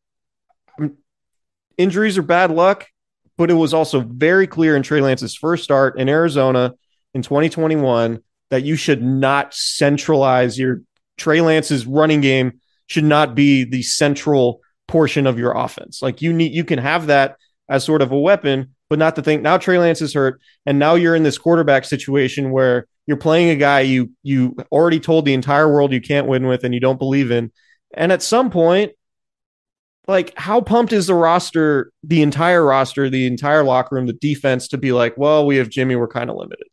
[1.77, 2.87] injuries are bad luck,
[3.37, 6.73] but it was also very clear in Trey Lance's first start in Arizona
[7.13, 10.81] in 2021 that you should not centralize your
[11.17, 16.01] Trey Lance's running game should not be the central portion of your offense.
[16.01, 17.37] Like you need you can have that
[17.69, 19.41] as sort of a weapon, but not the thing.
[19.41, 23.49] Now Trey Lance is hurt, and now you're in this quarterback situation where you're playing
[23.49, 26.79] a guy you you already told the entire world you can't win with and you
[26.79, 27.51] don't believe in.
[27.93, 28.91] And at some point,
[30.07, 34.67] like how pumped is the roster, the entire roster, the entire locker room, the defense
[34.69, 36.67] to be like, well, we have Jimmy, we're kind of limited.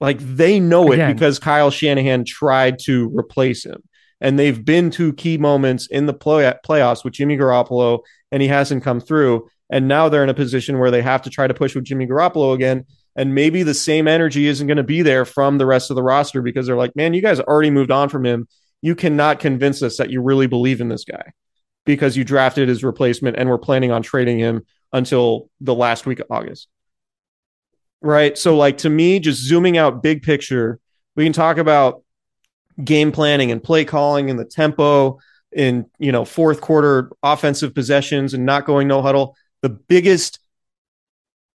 [0.00, 1.10] Like they know Again.
[1.10, 3.82] it because Kyle Shanahan tried to replace him.
[4.20, 8.00] And they've been to key moments in the play- playoffs with Jimmy Garoppolo,
[8.30, 9.48] and he hasn't come through.
[9.68, 12.06] And now they're in a position where they have to try to push with Jimmy
[12.06, 12.84] Garoppolo again.
[13.14, 16.02] And maybe the same energy isn't going to be there from the rest of the
[16.02, 18.48] roster because they're like, man, you guys already moved on from him.
[18.80, 21.32] You cannot convince us that you really believe in this guy
[21.84, 26.20] because you drafted his replacement and we're planning on trading him until the last week
[26.20, 26.68] of August.
[28.00, 28.36] Right.
[28.36, 30.80] So, like, to me, just zooming out big picture,
[31.14, 32.02] we can talk about
[32.82, 35.18] game planning and play calling and the tempo
[35.52, 39.36] in, you know, fourth quarter offensive possessions and not going no huddle.
[39.60, 40.40] The biggest,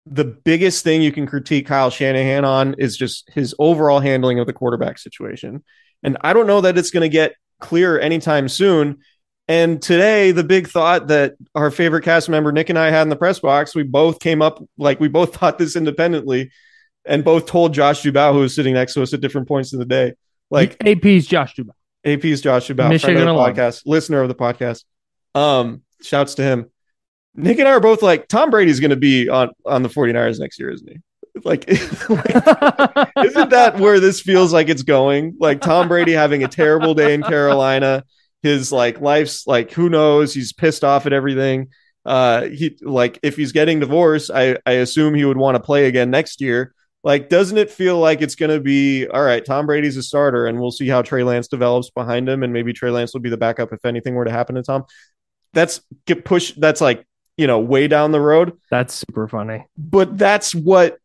[0.07, 4.47] the biggest thing you can critique Kyle Shanahan on is just his overall handling of
[4.47, 5.65] the quarterback situation.
[6.03, 8.99] And I don't know that it's going to get clear anytime soon
[9.47, 13.11] and today, the big thought that our favorite cast member Nick and I had in
[13.11, 16.51] the press box, we both came up like we both thought this independently,
[17.05, 19.79] and both told Josh Dubow, who was sitting next to us at different points in
[19.79, 20.15] the day,
[20.51, 21.73] like AP's Josh Dubow.
[22.07, 24.85] AP's Josh Dubow, Michigan friend of the podcast, listener of the podcast.
[25.35, 26.71] Um, shouts to him.
[27.35, 30.39] Nick and I are both like Tom Brady's going to be on on the 49ers
[30.39, 30.99] next year, isn't he?
[31.43, 31.69] Like,
[32.09, 35.37] like isn't that where this feels like it's going?
[35.41, 38.05] Like Tom Brady having a terrible day in Carolina
[38.45, 41.69] his like life's like who knows he's pissed off at everything
[42.05, 45.87] uh he like if he's getting divorced i i assume he would want to play
[45.87, 49.65] again next year like doesn't it feel like it's going to be all right tom
[49.65, 52.91] brady's a starter and we'll see how trey lance develops behind him and maybe trey
[52.91, 54.85] lance will be the backup if anything were to happen to tom
[55.55, 57.03] that's get push that's like
[57.37, 60.99] you know way down the road that's super funny but that's what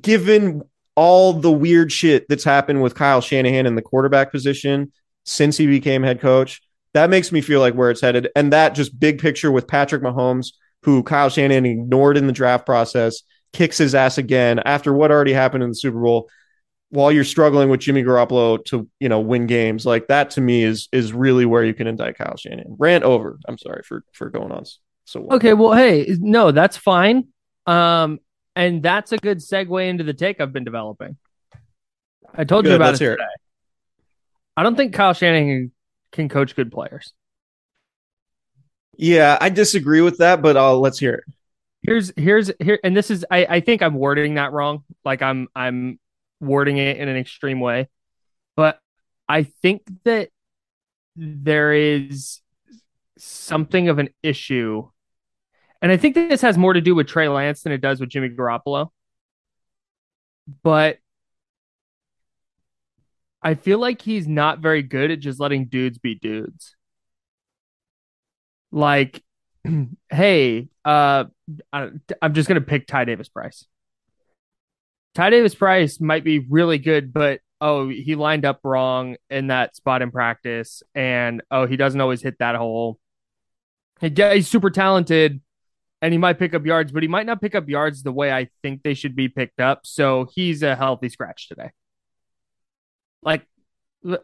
[0.00, 0.62] given
[0.96, 4.92] all the weird shit that's happened with Kyle Shanahan in the quarterback position,
[5.24, 6.62] since he became head coach.
[6.94, 8.28] That makes me feel like where it's headed.
[8.34, 12.64] And that just big picture with Patrick Mahomes, who Kyle Shanahan ignored in the draft
[12.64, 16.30] process, kicks his ass again after what already happened in the Super Bowl.
[16.90, 20.62] While you're struggling with Jimmy Garoppolo to you know win games, like that to me
[20.62, 22.76] is is really where you can indict Kyle Shanahan.
[22.78, 23.38] Rant over.
[23.46, 24.64] I'm sorry for for going on
[25.06, 25.26] so.
[25.30, 27.28] Okay, well, hey, no, that's fine.
[27.64, 28.18] Um,
[28.54, 31.16] and that's a good segue into the take I've been developing.
[32.34, 33.12] I told good, you about it today.
[33.14, 33.40] It.
[34.56, 35.70] I don't think Kyle Shanahan
[36.12, 37.12] can coach good players.
[38.96, 41.24] Yeah, I disagree with that, but uh, let's hear it.
[41.82, 44.82] Here's here's here, and this is I I think I'm wording that wrong.
[45.04, 46.00] Like I'm I'm
[46.40, 47.88] wording it in an extreme way,
[48.56, 48.80] but
[49.28, 50.30] I think that
[51.14, 52.40] there is
[53.18, 54.88] something of an issue,
[55.82, 58.08] and I think this has more to do with Trey Lance than it does with
[58.08, 58.88] Jimmy Garoppolo.
[60.62, 60.98] But
[63.42, 66.74] I feel like he's not very good at just letting dudes be dudes.
[68.72, 69.22] Like,
[70.10, 71.24] hey, uh,
[71.72, 73.66] I'm just gonna pick Ty Davis Price.
[75.14, 79.76] Ty Davis Price might be really good, but oh, he lined up wrong in that
[79.76, 82.98] spot in practice, and oh, he doesn't always hit that hole.
[84.00, 85.40] He, he's super talented,
[86.02, 88.32] and he might pick up yards, but he might not pick up yards the way
[88.32, 89.80] I think they should be picked up.
[89.84, 91.70] So he's a healthy scratch today.
[93.22, 93.46] Like,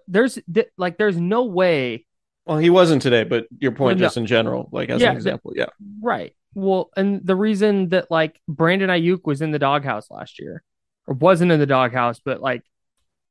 [0.06, 0.38] there's
[0.76, 2.06] like, there's no way.
[2.46, 5.16] Well, he wasn't today, but your point well, just in general, like as yeah, an
[5.16, 5.66] example, yeah,
[6.00, 6.34] right.
[6.54, 10.62] Well, and the reason that like Brandon Aiyuk was in the doghouse last year,
[11.06, 12.62] or wasn't in the doghouse, but like,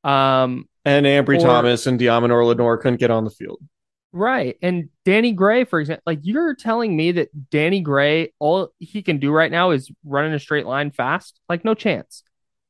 [0.03, 3.59] um, and Ambry or, Thomas and Deommodore Lenoir couldn't get on the field.
[4.13, 4.57] Right.
[4.61, 9.19] And Danny Gray, for example, like you're telling me that Danny Gray, all he can
[9.19, 11.39] do right now is run in a straight line fast?
[11.47, 12.23] Like, no chance.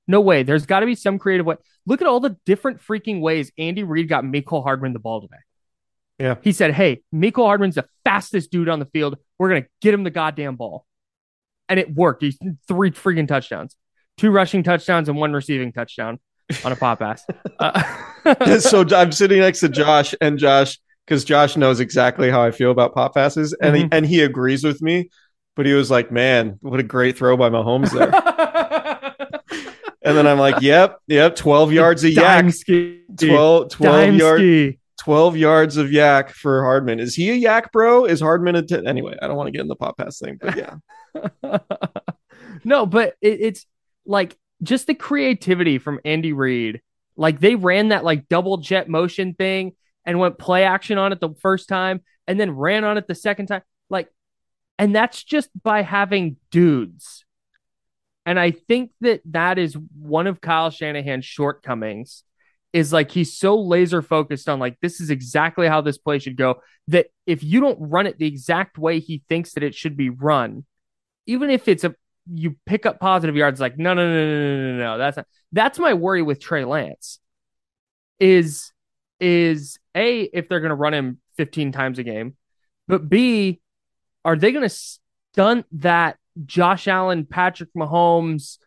[0.08, 0.44] No way.
[0.44, 1.56] There's got to be some creative way.
[1.86, 5.42] Look at all the different freaking ways Andy Reid got Mecole Hardman the ball today.
[6.20, 6.36] Yeah.
[6.42, 9.18] He said, Hey, Mecole Hardman's the fastest dude on the field.
[9.40, 10.86] We're going to get him the goddamn ball.
[11.68, 12.22] And it worked.
[12.22, 13.76] He's three freaking touchdowns,
[14.18, 16.20] two rushing touchdowns, and one receiving touchdown
[16.64, 17.26] on a pop pass.
[17.60, 17.82] Uh-
[18.60, 20.80] so I'm sitting next to Josh, and Josh,
[21.12, 23.84] because Josh knows exactly how I feel about pop passes, and mm-hmm.
[23.84, 25.10] he, and he agrees with me.
[25.58, 28.08] But he was like, "Man, what a great throw by Mahomes there."
[30.02, 33.02] and then I'm like, "Yep, yep, 12 yards of YAC, ski.
[33.18, 37.02] 12, 12 yards, 12 yards of YAC for Hardman.
[37.02, 38.06] Is he a YAC, bro?
[38.06, 39.18] Is Hardman a t- anyway?
[39.22, 41.58] I don't want to get in the pop pass thing, but yeah.
[42.64, 43.66] no, but it, it's
[44.06, 46.82] like just the creativity from Andy Reid.
[47.18, 49.74] Like they ran that like double jet motion thing
[50.06, 53.16] and went play action on it the first time and then ran on it the
[53.16, 53.62] second time.
[53.90, 54.10] Like,
[54.80, 57.26] and that's just by having dudes.
[58.26, 62.24] And I think that that is one of Kyle Shanahan's shortcomings
[62.74, 66.38] is like he's so laser focused on like this is exactly how this play should
[66.38, 69.98] go that if you don't run it the exact way he thinks that it should
[69.98, 70.66] be run,
[71.26, 71.96] even if it's a
[72.32, 75.28] you pick up positive yards, like no no no no no no no that's not,
[75.52, 77.20] that's my worry with Trey Lance
[78.20, 78.72] is
[79.22, 82.36] is A, if they're going to run him 15 times a game,
[82.88, 83.62] but B,
[84.26, 84.76] are they going to
[85.34, 88.58] stunt that Josh Allen, Patrick Mahomes,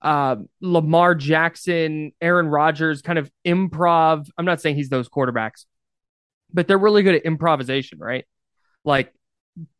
[0.00, 4.28] uh, Lamar Jackson, Aaron Rodgers kind of improv?
[4.38, 5.66] I'm not saying he's those quarterbacks,
[6.52, 8.24] but they're really good at improvisation, right?
[8.84, 9.12] Like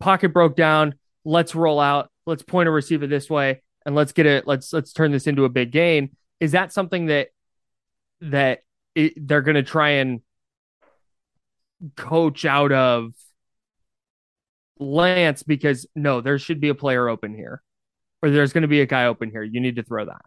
[0.00, 4.26] pocket broke down, let's roll out, let's point a receiver this way, and let's get
[4.26, 4.46] it.
[4.46, 6.16] Let's let's turn this into a big gain.
[6.40, 7.28] Is that something that
[8.20, 8.60] that
[8.94, 10.20] it, they're going to try and
[11.96, 13.12] coach out of
[14.78, 17.62] Lance because no, there should be a player open here,
[18.22, 19.42] or there's going to be a guy open here.
[19.42, 20.22] You need to throw that.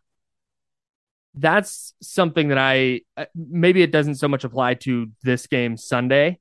[1.33, 6.39] That's something that I uh, maybe it doesn't so much apply to this game Sunday,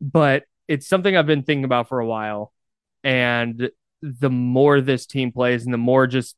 [0.00, 2.52] but it's something I've been thinking about for a while.
[3.02, 3.70] And
[4.02, 6.36] the more this team plays, and the more just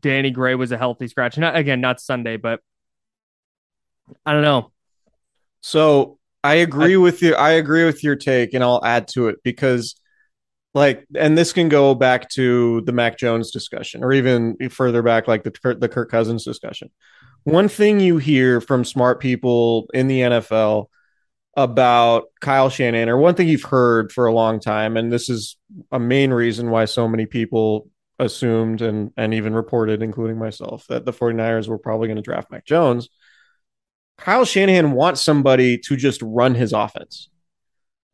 [0.00, 1.38] Danny Gray was a healthy scratch.
[1.38, 2.60] Not again, not Sunday, but
[4.24, 4.72] I don't know.
[5.60, 7.34] So I agree I, with you.
[7.34, 9.94] I agree with your take, and I'll add to it because,
[10.74, 15.28] like, and this can go back to the Mac Jones discussion, or even further back,
[15.28, 16.90] like the the Kirk Cousins discussion.
[17.44, 20.86] One thing you hear from smart people in the NFL
[21.56, 25.56] about Kyle Shanahan, or one thing you've heard for a long time, and this is
[25.92, 27.88] a main reason why so many people
[28.18, 32.50] assumed and and even reported, including myself, that the 49ers were probably going to draft
[32.50, 33.08] Mac Jones
[34.22, 37.28] Kyle Shanahan wants somebody to just run his offense.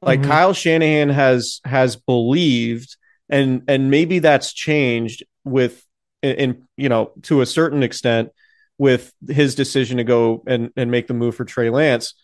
[0.01, 0.31] Like mm-hmm.
[0.31, 2.97] Kyle Shanahan has has believed
[3.29, 5.85] and and maybe that's changed with
[6.23, 8.31] in, in, you know to a certain extent
[8.79, 12.15] with his decision to go and and make the move for Trey Lance.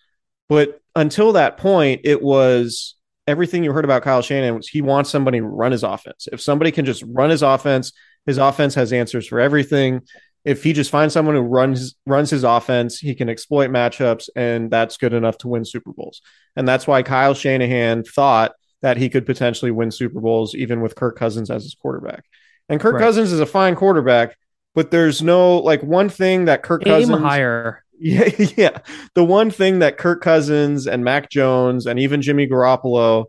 [0.48, 2.94] But until that point, it was
[3.26, 6.28] everything you heard about Kyle Shanahan was he wants somebody to run his offense.
[6.32, 7.92] If somebody can just run his offense,
[8.24, 10.02] his offense has answers for everything
[10.44, 14.70] if he just finds someone who runs runs his offense, he can exploit matchups, and
[14.70, 16.20] that's good enough to win Super Bowls.
[16.54, 20.94] And that's why Kyle Shanahan thought that he could potentially win Super Bowls even with
[20.94, 22.24] Kirk Cousins as his quarterback.
[22.68, 23.02] And Kirk right.
[23.02, 24.36] Cousins is a fine quarterback,
[24.74, 27.80] but there's no like one thing that Kirk Aim Cousins higher.
[27.96, 28.78] Yeah, yeah.
[29.14, 33.26] The one thing that Kirk Cousins and Mac Jones and even Jimmy Garoppolo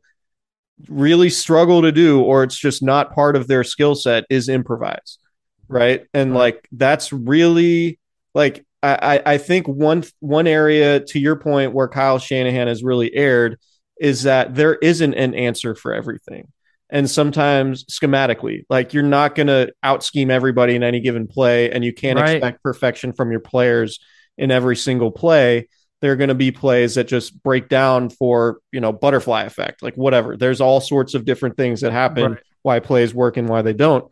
[0.89, 5.19] really struggle to do, or it's just not part of their skill set, is improvise.
[5.67, 6.05] Right.
[6.13, 7.99] And like that's really
[8.33, 13.13] like I, I think one one area to your point where Kyle Shanahan has really
[13.15, 13.57] erred
[13.99, 16.49] is that there isn't an answer for everything.
[16.91, 21.71] And sometimes schematically, like you're not going to out scheme everybody in any given play,
[21.71, 22.35] and you can't Right.
[22.35, 23.99] expect perfection from your players
[24.37, 25.67] in every single play.
[26.01, 29.81] There are going to be plays that just break down for, you know, butterfly effect,
[29.81, 30.37] like whatever.
[30.37, 32.43] There's all sorts of different things that happen, Right.
[32.61, 34.05] why plays work and why they don't.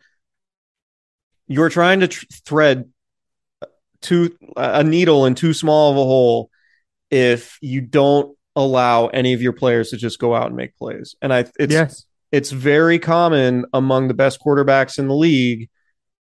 [1.46, 2.90] You're trying to tr- thread
[4.00, 6.50] too a needle in too small of a hole
[7.10, 11.14] if you don't allow any of your players to just go out and make plays.
[11.22, 12.04] And I it's yes.
[12.30, 15.68] it's very common among the best quarterbacks in the league,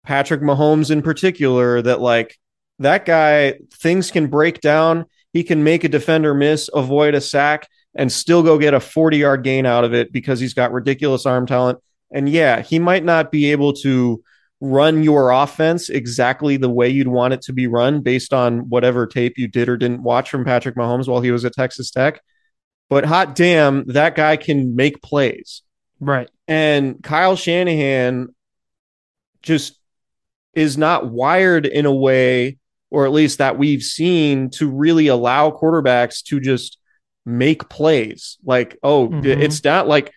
[0.04, 2.38] Patrick Mahomes in particular, that like
[2.78, 7.68] that guy things can break down, he can make a defender miss, avoid a sack
[7.94, 11.46] and still go get a 40-yard gain out of it because he's got ridiculous arm
[11.46, 11.78] talent.
[12.12, 14.22] And yeah, he might not be able to
[14.60, 19.06] run your offense exactly the way you'd want it to be run based on whatever
[19.06, 22.20] tape you did or didn't watch from Patrick Mahomes while he was at Texas Tech.
[22.90, 25.62] But hot damn, that guy can make plays.
[25.98, 26.28] Right.
[26.48, 28.34] And Kyle Shanahan
[29.42, 29.78] just
[30.54, 32.58] is not wired in a way,
[32.90, 36.78] or at least that we've seen, to really allow quarterbacks to just
[37.24, 38.36] make plays.
[38.44, 39.24] Like, oh, Mhm.
[39.24, 40.12] it's not like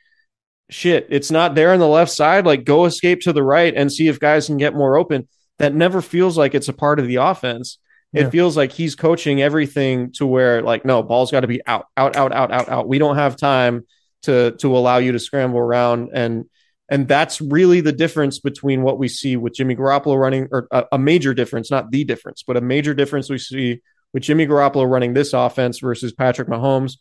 [0.74, 2.46] shit, it's not there on the left side.
[2.46, 5.28] Like, go escape to the right and see if guys can get more open.
[5.60, 7.78] That never feels like it's a part of the offense.
[8.12, 8.30] It Yeah.
[8.30, 12.16] feels like he's coaching everything to where, like, no, ball's got to be out, out,
[12.16, 12.88] out, out, out, out.
[12.88, 13.86] We don't have time
[14.24, 16.46] to to allow you to scramble around and
[16.90, 20.86] and that's really the difference between what we see with Jimmy Garoppolo running or a,
[20.94, 23.82] a major difference not the difference but a major difference we see
[24.14, 27.00] with Jimmy Garoppolo running this offense versus Patrick Mahomes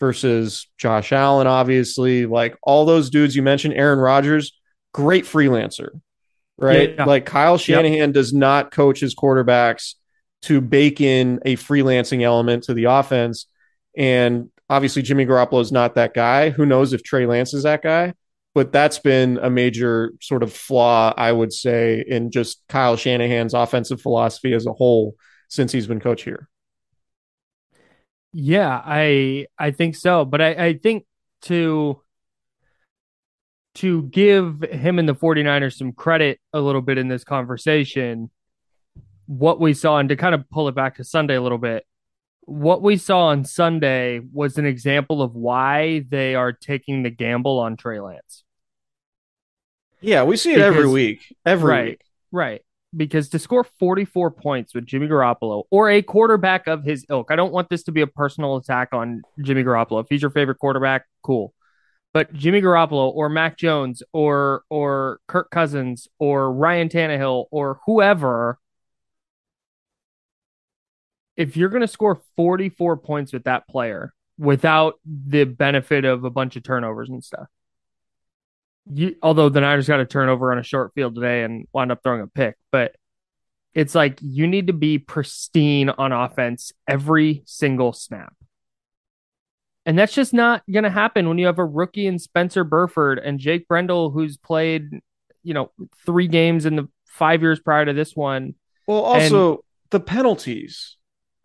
[0.00, 4.58] versus Josh Allen obviously like all those dudes you mentioned Aaron Rodgers
[4.92, 6.00] great freelancer
[6.58, 7.04] right Yeah.
[7.04, 9.94] like Kyle Shanahan does not coach his quarterbacks
[10.42, 13.46] to bake in a freelancing element to the offense
[13.96, 16.50] and obviously, Jimmy Garoppolo is not that guy.
[16.50, 18.14] Who knows if Trey Lance is that guy?
[18.54, 23.52] But that's been a major sort of flaw, I would say, in just Kyle Shanahan's
[23.52, 25.16] offensive philosophy as a whole
[25.48, 26.48] since he's been coach here.
[28.32, 30.24] Yeah, I I think so.
[30.24, 31.04] But I, I think
[31.42, 32.00] to
[33.76, 38.30] to give him and the 49ers some credit a little bit in this conversation,
[39.26, 41.86] what we saw, and to kind of pull it back to Sunday a little bit,
[42.40, 47.58] what we saw on Sunday was an example of why they are taking the gamble
[47.60, 48.44] on Trey Lance.
[50.00, 51.20] Yeah, we see it every week.
[51.44, 52.00] Every right, week.
[52.32, 52.62] right.
[52.96, 57.36] Because to score 44 points with Jimmy Garoppolo or a quarterback of his ilk, I
[57.36, 60.02] don't want this to be a personal attack on Jimmy Garoppolo.
[60.02, 61.54] If he's your favorite quarterback, cool.
[62.12, 68.58] But Jimmy Garoppolo or Mac Jones or or Kirk Cousins or Ryan Tannehill or whoever,
[71.36, 76.30] if you're going to score 44 points with that player without the benefit of a
[76.30, 77.46] bunch of turnovers and stuff,
[78.92, 82.02] you, although the Niners got a turnover on a short field today and wound up
[82.02, 82.94] throwing a pick, but
[83.74, 88.34] it's like you need to be pristine on offense every single snap.
[89.86, 93.18] And that's just not going to happen when you have a rookie in Spencer Burford
[93.18, 95.00] and Jake Brendel, who's played,
[95.42, 95.70] you know,
[96.04, 98.54] three games in the five years prior to this one.
[98.86, 100.96] Well, also the penalties.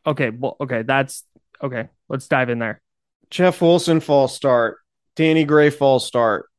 [0.06, 1.24] Okay, well, okay, that's
[1.64, 1.90] okay.
[2.10, 2.82] Let's dive in there.
[3.30, 4.78] Jeff Wilson false start.
[5.16, 6.50] Danny Gray false start.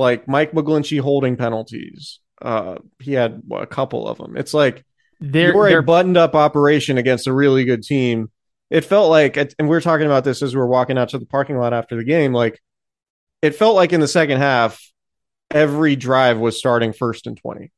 [0.00, 2.18] Like Mike McGlinchey holding penalties.
[2.42, 4.36] Uh, he had a couple of them.
[4.36, 4.84] It's like
[5.20, 8.30] They're, you're they're a buttoned up operation against a really good team.
[8.70, 11.18] It felt like, and we were talking about this as we were walking out to
[11.18, 12.32] the parking lot after the game.
[12.32, 12.60] Like,
[13.42, 14.80] it felt like in the second half,
[15.50, 17.70] every drive was starting first and 20.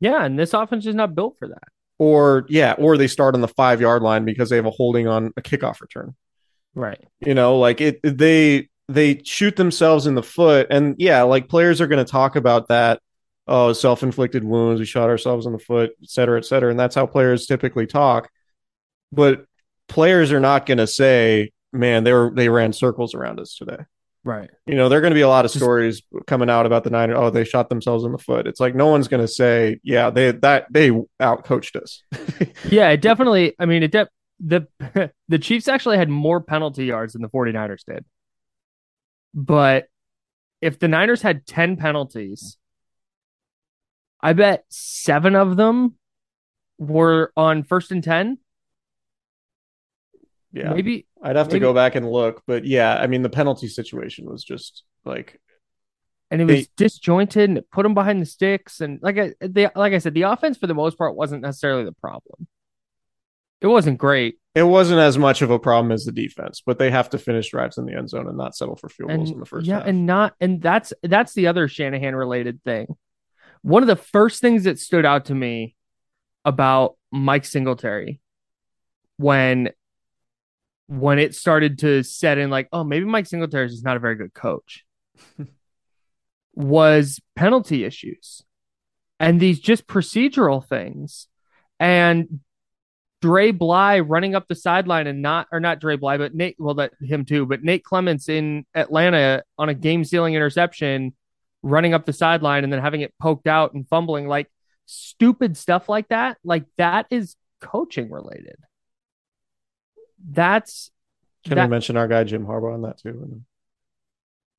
[0.00, 1.68] yeah, and this offense is not built for that.
[1.98, 5.06] Or, yeah, or they start on the five yard line because they have a holding
[5.06, 6.16] on a kickoff return.
[6.74, 7.06] Right.
[7.20, 10.66] You know, like it, they, they shoot themselves in the foot.
[10.70, 13.00] And yeah, like players are going to talk about that.
[13.48, 14.80] Uh, oh, self inflicted wounds.
[14.80, 16.70] We shot ourselves in the foot, et cetera, et cetera.
[16.70, 18.30] And that's how players typically talk.
[19.10, 19.44] But
[19.88, 23.84] players are not going to say, man, they were, they ran circles around us today.
[24.24, 24.50] Right.
[24.66, 26.90] You know, there are going to be a lot of stories coming out about the
[26.90, 27.16] Niners.
[27.18, 28.46] Oh, they shot themselves in the foot.
[28.46, 30.90] It's like no one's going to say, yeah, they that they
[31.20, 32.02] outcoached us.
[32.70, 33.54] Yeah, it definitely.
[33.58, 34.68] I mean, it de- the
[35.28, 38.04] the Chiefs actually had more penalty yards than the 49ers did.
[39.34, 39.86] But
[40.60, 42.58] if the Niners had 10 penalties,
[44.20, 45.96] I bet 7 of them
[46.78, 48.38] were on first and 10
[50.52, 53.68] Yeah, Maybe I'd have to go back and look, but yeah, I mean the penalty
[53.68, 55.40] situation was just like
[56.30, 58.80] and it was They- disjointed and it put them behind the sticks.
[58.80, 61.84] And like I they, like I said, the offense for the most part wasn't necessarily
[61.84, 62.46] the problem.
[63.62, 64.38] It wasn't great.
[64.54, 67.50] it wasn't as much of a problem as the defense, but they have to finish
[67.50, 69.78] drives in the end zone and not settle for field goals in the first yeah,
[69.78, 69.86] half.
[69.86, 72.88] and not and that's that's the other Shanahan related thing.
[73.62, 75.76] One of the first things that stood out to me
[76.44, 78.20] about Mike Singletary
[79.16, 79.70] when
[80.88, 84.16] when it started to set in like, oh, maybe Mike Singletary is not a very
[84.16, 84.84] good coach
[86.54, 88.42] was penalty issues
[89.22, 91.28] and these just procedural things.
[91.78, 92.40] And
[93.22, 96.74] Dre Bly running up the sideline and not, or not Dre Bly, but Nate, well,
[96.74, 101.14] that him too, but Nate Clements in Atlanta on a game sealing interception,
[101.62, 104.50] running up the sideline and then having it poked out and fumbling, like
[104.86, 106.36] stupid stuff like that.
[106.42, 108.56] Like that is coaching related.
[110.28, 110.90] That's
[111.44, 113.42] Can that- we mention our guy Jim Harbaugh on that too?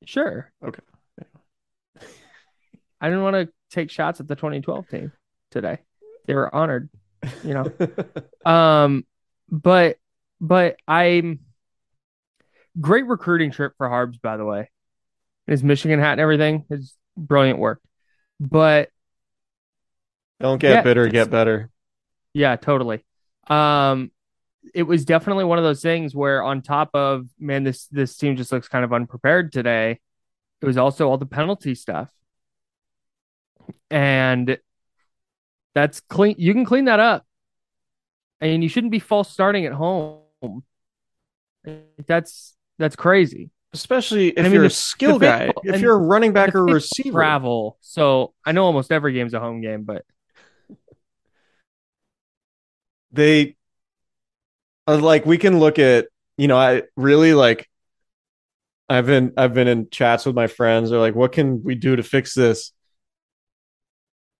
[0.06, 0.50] sure.
[0.64, 0.82] Okay.
[3.00, 5.12] I didn't want to take shots at the 2012 team
[5.50, 5.78] today.
[6.26, 6.88] They were honored,
[7.42, 7.70] you know.
[8.44, 9.06] Um,
[9.50, 9.96] but
[10.40, 11.40] but I'm
[12.80, 14.70] great recruiting trip for Harbs, by the way.
[15.46, 17.80] His Michigan hat and everything is brilliant work.
[18.40, 18.90] But
[20.40, 21.70] Don't get Yeah, bitter, get better.
[22.32, 23.04] yeah, totally.
[23.48, 24.10] Um,
[24.74, 28.36] it was definitely one of those things where, on top of man, this this team
[28.36, 30.00] just looks kind of unprepared today.
[30.62, 32.10] It was also all the penalty stuff,
[33.90, 34.58] and
[35.74, 36.36] that's clean.
[36.38, 37.24] You can clean that up,
[38.40, 40.20] and you shouldn't be false starting at home.
[42.06, 43.50] That's that's crazy.
[43.72, 45.52] Especially if I mean, you're the- a skill guy.
[45.64, 47.10] If you're a running back or receiver.
[47.18, 47.76] travel.
[47.80, 50.04] So I know almost every game's a home game, but
[53.10, 53.56] they
[54.86, 56.06] uh, like we can look at
[56.36, 57.68] you know i really like
[58.88, 61.94] i've been i've been in chats with my friends they're like what can we do
[61.96, 62.72] to fix this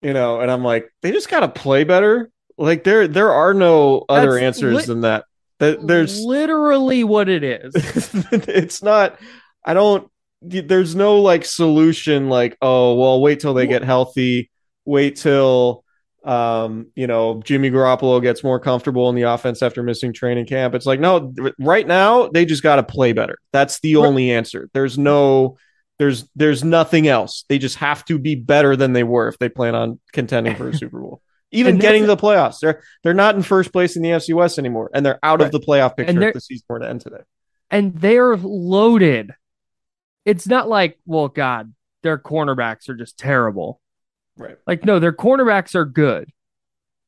[0.05, 2.31] you know and i'm like they just gotta play better.
[2.57, 5.25] Like there there are no other That's answers lit- than that.
[5.59, 7.73] That there's literally what it is.
[8.33, 9.19] it's not
[9.65, 10.09] i don't
[10.43, 14.51] there's no like solution like oh well wait till they get healthy.
[14.85, 15.83] Wait till
[16.25, 20.75] um you know jimmy garoppolo gets more comfortable in the offense after missing training camp.
[20.75, 23.39] It's like no right now they just got to play better.
[23.53, 24.69] That's the only answer.
[24.75, 25.57] There's no
[26.05, 29.49] there's there's nothing else they just have to be better than they were if they
[29.49, 33.35] plan on contending for a super bowl even getting to the playoffs they're they're not
[33.37, 35.47] in first place in the fc west anymore and they're out Right.
[35.47, 37.23] of the playoff picture if the season were to end today
[37.71, 39.33] and they're loaded.
[40.25, 43.81] It's not like, well, God, their cornerbacks are just terrible.
[44.37, 46.31] right Like, no, their cornerbacks are good.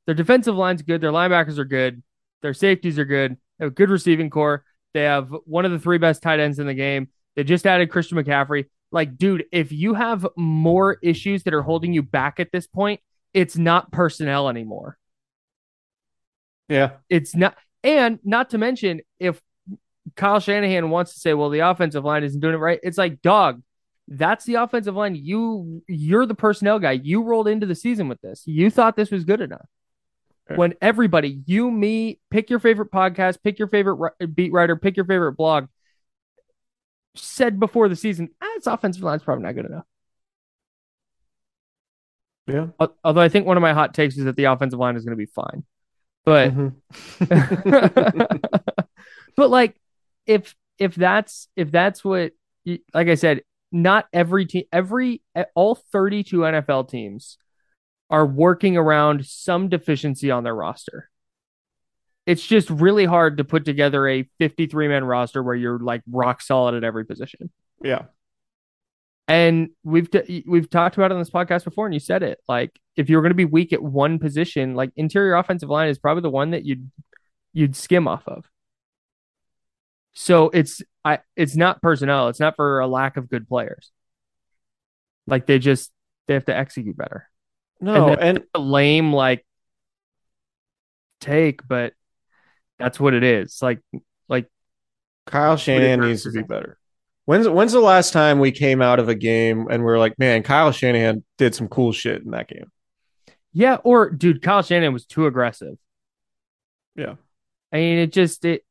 [0.07, 1.01] Their defensive line's good.
[1.01, 2.03] Their linebackers are good.
[2.43, 3.33] Their safeties are good.
[3.59, 4.65] They have a good receiving corps.
[4.93, 7.09] They have one of the three best tight ends in the game.
[7.37, 8.67] They just added Christian McCaffrey.
[8.93, 13.01] Like, dude, if you have more issues that are holding you back at this point,
[13.35, 14.97] it's not personnel anymore.
[16.69, 19.41] yeah It's not, and not to mention, if
[20.15, 23.23] Kyle Shanahan wants to say, well, the offensive line isn't doing it right, it's like,
[23.23, 23.63] dog,
[24.09, 25.17] that's the offensive line.
[25.17, 26.93] You, you're the personnel guy.
[26.93, 28.45] You rolled into the season with this.
[28.47, 29.67] You thought this was good enough.
[30.55, 35.05] When everybody, you, me, pick your favorite podcast, pick your favorite beat writer, pick your
[35.05, 35.67] favorite blog,
[37.17, 39.85] said before the season, ah, this offensive line's probably not good enough.
[42.47, 42.67] yeah
[43.05, 45.17] Although I think one of my hot takes is that the offensive line is going
[45.17, 45.65] to be fine.
[46.25, 46.75] But Mhm.
[49.37, 49.77] but like
[50.27, 52.33] if if that's if that's what
[52.93, 55.23] like I said, not every team every
[55.55, 57.39] all 32 NFL teams
[58.11, 61.11] are working around some deficiency on their roster.
[62.27, 66.43] It's just really hard to put together a 53 man roster where you're like rock
[66.43, 67.51] solid at every position.
[67.83, 68.03] yeah
[69.29, 72.39] And we've t- we've talked about it on this podcast before, and you said it.
[72.49, 75.99] Like, if you're going to be weak at one position, like interior offensive line is
[75.99, 76.91] probably the one that you'd
[77.53, 78.45] you'd skim off of.
[80.15, 82.29] So it's I it's not personnel.
[82.29, 83.93] It's not for a lack of good players.
[85.27, 85.93] Like they just
[86.27, 87.29] they have to execute better.
[87.81, 89.45] no that's and a lame like
[91.21, 91.93] take, but
[92.79, 93.61] that's what it is.
[93.63, 93.81] Like
[94.29, 94.51] like
[95.27, 96.79] Kyle Shanahan needs to be better.
[97.25, 100.19] When's when's the last time we came out of a game and we are like,
[100.19, 102.71] man, Kyle Shanahan did some cool shit in that game?
[103.57, 105.79] yeah, or dude, Kyle Shanahan was too aggressive.
[106.95, 107.15] Yeah.
[107.73, 108.67] I mean, it just it.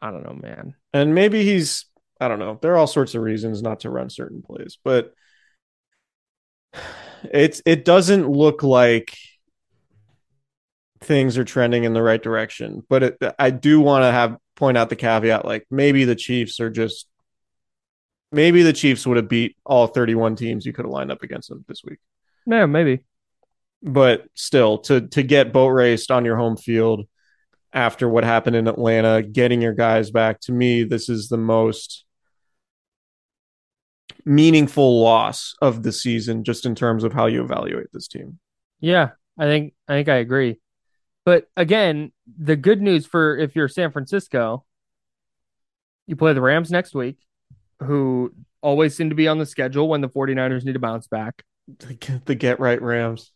[0.00, 0.76] I don't know, man.
[0.92, 1.86] And maybe he's
[2.20, 2.60] I don't know.
[2.62, 5.12] There are all sorts of reasons not to run certain plays, but
[7.24, 9.18] it's it doesn't look like
[11.00, 12.82] things are trending in the right direction.
[12.88, 16.60] But it, I do want to have point out the caveat like maybe the Chiefs
[16.60, 17.06] are just
[18.32, 21.48] maybe the Chiefs would have beat all 31 teams you could have lined up against
[21.48, 21.98] them this week.
[22.46, 23.00] Yeah, maybe.
[23.82, 27.06] But still to to get boat raced on your home field
[27.72, 32.04] after what happened in Atlanta, getting your guys back, to me this is the most
[34.24, 38.38] meaningful loss of the season just in terms of how you evaluate this team.
[38.80, 40.58] Yeah, I think I think I agree.
[41.26, 44.64] But again, the good news for if you're San Francisco,
[46.06, 47.18] you play the Rams next week,
[47.80, 51.42] who always seem to be on the schedule when the 49ers need to bounce back.
[51.78, 53.32] The get right Rams.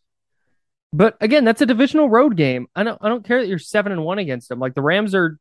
[0.93, 2.67] But again, that's a divisional road game.
[2.73, 4.59] I don't I don't care that you're 7 and 1 against them.
[4.59, 5.37] Like the Rams are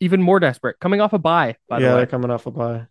[0.00, 2.00] even more desperate coming off a bye, by yeah, the way.
[2.00, 2.86] they're coming off a bye.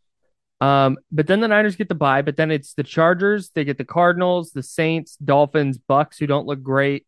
[0.62, 3.80] Um, but then the Niners get the bye, but then it's the Chargers, they get
[3.80, 7.08] the Cardinals, the Saints, Dolphins, Bucks who don't look great,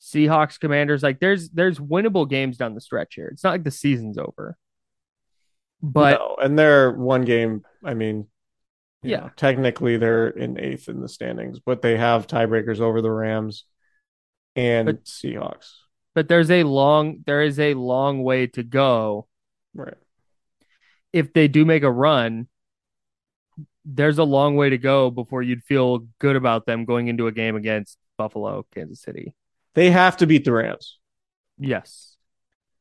[0.00, 1.02] Seahawks, Commanders.
[1.02, 3.28] Like there's there's winnable games down the stretch here.
[3.28, 4.56] It's not like the season's over.
[5.82, 7.64] But no, and they're one game.
[7.84, 8.26] I mean,
[9.02, 9.20] you Yeah.
[9.20, 13.64] know, technically they're in eighth in the standings, but they have tiebreakers over the Rams
[14.56, 15.72] and But- Seahawks.
[16.14, 19.26] but there's a long there is a long way to go
[19.74, 19.94] Right.
[21.12, 22.48] if they do make a run.
[23.86, 27.32] There's a long way to go before you'd feel good about them going into a
[27.32, 29.34] game against Buffalo, Kansas City.
[29.74, 30.98] They have to beat the Rams.
[31.58, 32.16] Yes.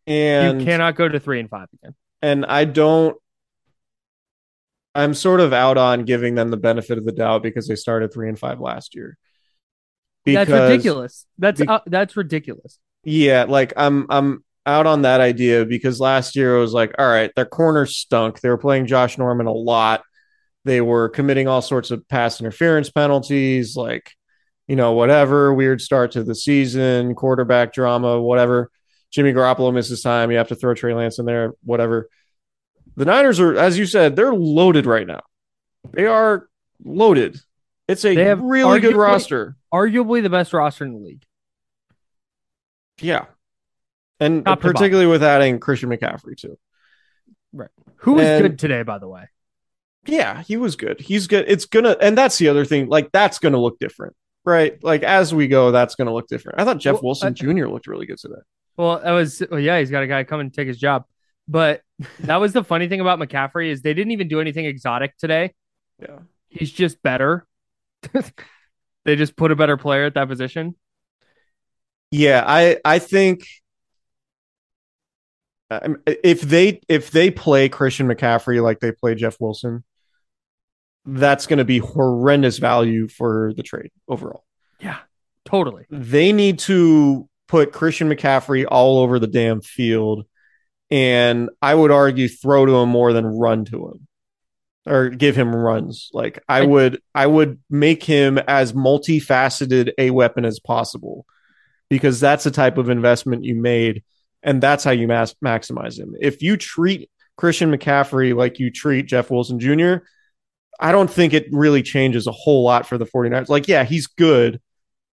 [0.07, 1.95] And you cannot go to 3 and 5 again.
[2.21, 3.15] and I don't
[4.95, 8.11] I'm sort of out on giving them the benefit of the doubt because they started
[8.11, 9.17] 3 and 5 last year.
[10.25, 11.25] that's ridiculous.
[11.37, 12.79] That's be- uh, that's ridiculous.
[13.03, 17.07] Yeah, like I'm I'm out on that idea because last year it was like, all
[17.07, 18.41] right, their corners stunk.
[18.41, 20.01] They were playing Josh Norman a lot.
[20.65, 24.11] They were committing all sorts of pass interference penalties, like,
[24.69, 28.71] you know, whatever, weird start to the season, quarterback drama, whatever.
[29.11, 30.29] Jimmy Garoppolo misses time.
[30.31, 32.07] You have to throw Trey Lance in there, whatever.
[32.95, 35.21] The Niners are, as you said, they're loaded right now.
[35.91, 36.47] They are
[36.85, 37.39] loaded.
[37.87, 39.55] It's a They have really good roster.
[39.73, 41.23] Arguably the best roster in the league.
[43.01, 43.25] Yeah.
[44.19, 46.59] And Top particularly with adding Christian McCaffrey too.
[47.53, 47.69] Right.
[47.97, 49.29] Who was And- good today, by the way?
[50.05, 50.99] Yeah, he was good.
[50.99, 51.45] He's good.
[51.47, 52.87] It's gonna, and that's the other thing.
[52.87, 54.15] Like that's gonna look different,
[54.49, 54.83] right?
[54.83, 56.59] Like as we go, that's gonna look different.
[56.59, 57.67] I thought Jeff Well, Wilson I- Jr.
[57.67, 58.41] looked really good today.
[58.77, 61.03] Well, that was well, yeah, he's got a guy come and take his job.
[61.47, 61.81] But
[62.21, 65.53] that was the funny thing about McCaffrey is they didn't even do anything exotic today.
[66.01, 66.19] Yeah,
[66.49, 67.45] He's just better.
[69.05, 70.75] they just put a better player at that position.
[72.11, 72.43] yeah.
[72.47, 73.45] I I think
[76.07, 79.83] if they if they play Christian McCaffrey like they play Jeff Wilson,
[81.13, 84.43] that's going to be horrendous value for the trade overall.
[84.79, 84.99] Yeah,
[85.45, 85.85] totally.
[85.89, 90.25] they need to put Christian McCaffrey all over the damn field.
[90.91, 94.07] And I would argue throw to him more than run to him
[94.85, 96.09] or give him runs.
[96.13, 101.25] Like I would, I would make him as multifaceted a weapon as possible
[101.89, 104.03] because that's the type of investment you made.
[104.41, 106.15] And that's how you mas- maximize him.
[106.19, 109.97] If you treat Christian McCaffrey like you treat Jeff Wilson Jr.,
[110.79, 113.49] I don't think it really changes a whole lot for the 49ers.
[113.49, 114.61] Like, yeah, he's good,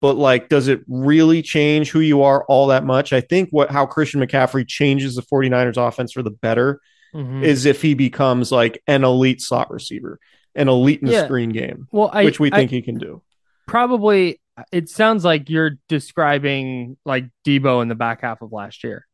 [0.01, 3.13] but like, does it really change who you are all that much?
[3.13, 6.81] I think what how Christian McCaffrey changes the 49ers offense for the better
[7.15, 7.43] Mhm.
[7.43, 10.19] is if he becomes like an elite slot receiver,
[10.55, 11.25] an elite in the Yeah.
[11.25, 13.23] screen game, Well, I, which we I- think he can do.
[13.67, 14.41] probably
[14.73, 19.07] it sounds like you're describing like Debo in the back half of last year.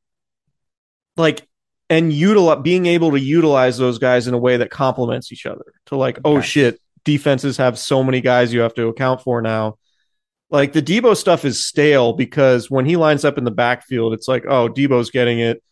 [1.16, 1.46] Like,
[1.92, 5.74] and utilize being able to utilize those guys in a way that complements each other.
[5.86, 9.76] To like, oh shit, defenses have so many guys you have to account for now.
[10.48, 14.26] Like the Debo stuff is stale because when he lines up in the backfield, it's
[14.26, 15.62] like, oh, Debo's getting it,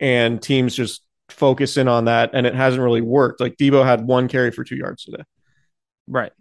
[0.00, 3.40] and teams just focus in on that, and it hasn't really worked.
[3.40, 5.22] Like Debo had one carry for two yards today.
[6.08, 6.32] Right.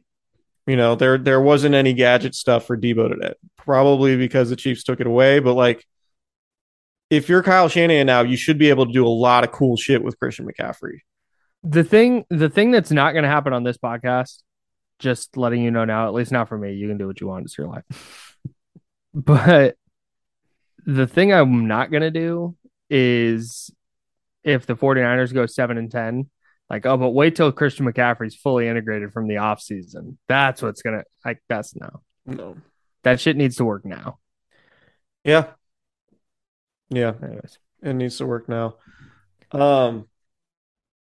[0.65, 3.35] You know, there there wasn't any gadget stuff for Debo today.
[3.55, 5.85] Probably because the Chiefs took it away, but like
[7.09, 9.77] if you're Kyle Shanahan now, you should be able to do a lot of cool
[9.77, 10.99] shit with Christian McCaffrey.
[11.63, 14.41] The thing the thing that's not going to happen on this podcast,
[14.99, 16.73] just letting you know now, at least not for me.
[16.73, 17.45] You can do what you want.
[17.45, 18.37] It's your life.
[19.13, 19.75] but
[20.85, 22.55] the thing I'm not going to do
[22.89, 23.71] is
[24.43, 26.29] if the 49ers go 7 and 10,
[26.69, 30.17] like, oh, but wait till Christian McCaffrey's fully integrated from the offseason.
[30.27, 32.01] That's what's going to, like, that's no.
[32.25, 32.57] No.
[33.03, 34.19] That shit needs to work now.
[35.23, 35.47] Yeah.
[36.89, 37.13] Yeah.
[37.21, 38.75] Anyways, it needs to work now.
[39.51, 40.07] Um,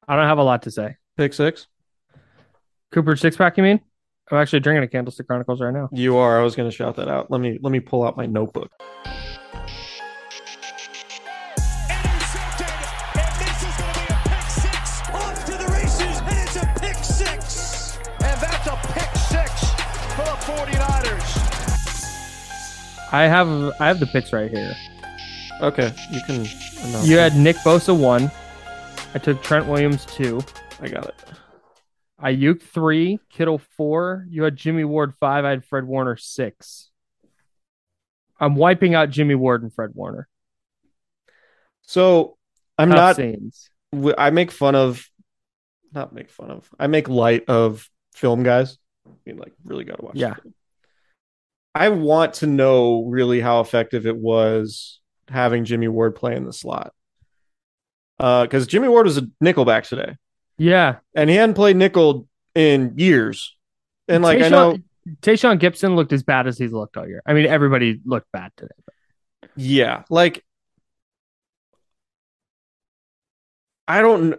[0.06, 0.96] I don't have a lot to say.
[1.16, 1.66] Pick six.
[2.92, 3.56] Cooper six pack.
[3.56, 3.80] You mean?
[4.30, 5.88] I'm actually drinking a Candlestick Chronicles right now.
[5.92, 6.38] You are.
[6.38, 7.30] I was going to shout that out.
[7.30, 8.70] Let me let me pull out my notebook.
[23.10, 23.48] I have
[23.80, 24.74] I have the picks right here.
[25.60, 26.36] Okay, you can.
[26.36, 28.30] announce You had Nick Bosa one.
[29.14, 30.40] I took Trent Williams two.
[30.80, 31.14] I got it.
[32.22, 34.26] Aiyuk three, Kittle four.
[34.28, 35.44] You had Jimmy Ward five.
[35.44, 36.90] I had Fred Warner six.
[38.38, 40.28] I'm wiping out Jimmy Ward and Fred Warner.
[41.82, 42.36] So
[42.76, 43.16] I'm Tough not.
[43.16, 43.70] scenes.
[43.92, 45.08] w- I make fun of,
[45.92, 46.68] not make fun of.
[46.78, 48.78] I make light of film guys.
[49.06, 50.14] I mean, like, really got to watch.
[50.16, 50.34] Yeah.
[50.34, 50.54] film.
[51.74, 56.52] I want to know really how effective it was having Jimmy Ward play in the
[56.52, 56.92] slot.
[58.18, 60.16] Uh, because Jimmy Ward was a nickelback today,
[60.56, 60.96] Yeah.
[61.14, 63.56] and he hadn't played nickel in years.
[64.08, 64.72] And like I know,
[65.22, 67.22] Tashaun- Tashaun Gipson looked as bad as he's looked all year.
[67.24, 68.72] I mean, everybody looked bad today.
[69.54, 70.44] Yeah, like
[73.86, 74.34] I don't.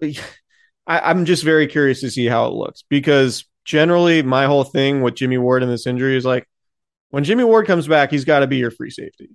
[0.87, 5.01] I, I'm just very curious to see how it looks because generally my whole thing
[5.01, 6.47] with Jimmy Ward and this injury is like
[7.11, 9.29] when Jimmy Ward comes back, he's got to be your free safety.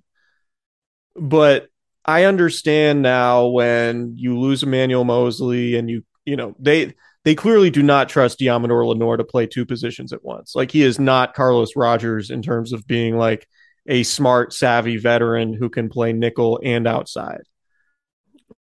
[1.15, 1.67] But
[2.03, 6.93] I understand now when you lose Emmanuel Moseley and you you know they
[7.23, 10.55] they clearly do not trust Deommodore Lenoir to play two positions at once.
[10.55, 13.47] Like he is not Carlos Rogers in terms of being like
[13.87, 17.41] a smart, savvy veteran who can play nickel and outside.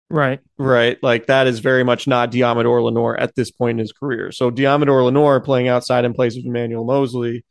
[0.08, 0.40] Right.
[0.58, 0.98] Right.
[1.02, 4.30] Like that is very much not Deommodore Lenoir at this point in his career.
[4.30, 7.44] So Deommodore Lenoir playing outside in place of Emmanuel Moseley,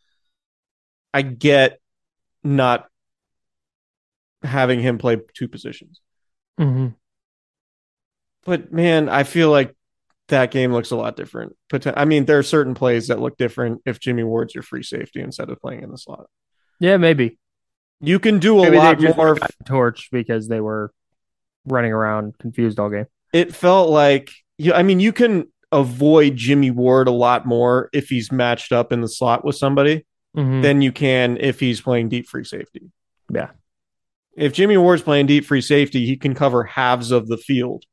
[1.13, 1.79] I get
[2.43, 2.87] not
[4.43, 6.01] having him play two positions.
[6.57, 6.87] hmm
[8.45, 9.75] But man, I feel like
[10.29, 11.55] that game looks a lot different.
[11.71, 14.83] Poten- I mean, there are certain plays that look different if Jimmy Ward's your free
[14.83, 16.27] safety instead of playing in the slot.
[16.79, 17.37] Yeah, maybe.
[17.99, 19.35] You can do a Maybe lot more.
[19.35, 20.91] got torched because they were
[21.65, 23.05] running around confused all game.
[23.33, 28.09] it felt like you I mean you can avoid Jimmy Ward a lot more if
[28.09, 30.63] he's matched up in the slot with somebody Mhm.
[30.63, 32.89] than you can if he's playing deep free safety.
[33.31, 33.51] Yeah.
[34.35, 37.83] If Jimmy Ward's playing deep free safety, he can cover halves of the field,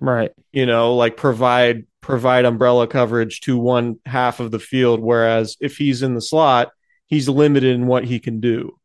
[0.00, 0.32] Right.
[0.52, 5.00] you know, like provide provide umbrella coverage to one half of the field.
[5.00, 6.70] Whereas if he's in the slot,
[7.06, 8.76] he's limited in what he can do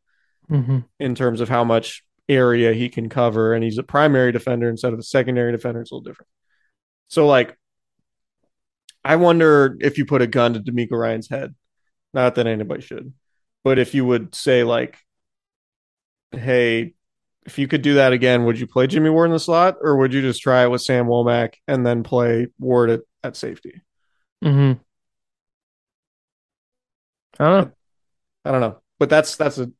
[0.47, 3.53] hmm in terms of how much area he can cover.
[3.53, 5.81] And he's a primary defender instead of a secondary defender.
[5.81, 6.27] It's a little different.
[7.07, 7.55] So like
[9.03, 11.55] i wonder if you put a gun to DeMeco Ryans' head.
[12.13, 13.13] Not that anybody should.
[13.63, 14.97] But if you would say like
[16.31, 16.93] hey
[17.45, 19.97] if you could do that again would you play Jimmy Ward in the slot or
[19.97, 23.81] would you just try it with Sam Womack and then play Ward at, at safety
[24.43, 24.73] hmm
[27.39, 27.71] I don't know.
[28.45, 29.71] i don't know but that's that's a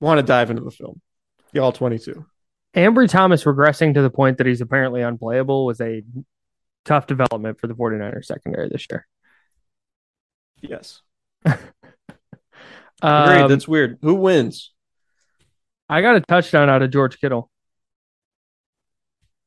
[0.00, 1.00] want to dive into the film
[1.52, 2.24] the all 22
[2.76, 6.02] Ambry Thomas regressing to the point that he's apparently unplayable was a
[6.84, 9.06] tough development for the 49ers secondary this year.
[10.60, 11.00] yes
[13.02, 13.42] Agreed.
[13.42, 13.98] Um, That's weird.
[14.02, 14.72] Who wins?
[15.88, 17.50] I got a touchdown out of George Kittle.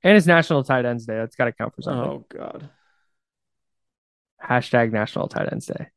[0.03, 1.15] And it's National Tight Ends Day.
[1.15, 2.09] That's got to count for something.
[2.11, 2.69] Oh God.
[4.43, 5.87] Hashtag National Tight Ends Day.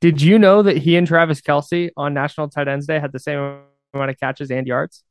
[0.00, 3.18] Did you know that he and Travis Kelce on National Tight Ends Day had the
[3.18, 3.60] same
[3.94, 5.02] amount of catches and yards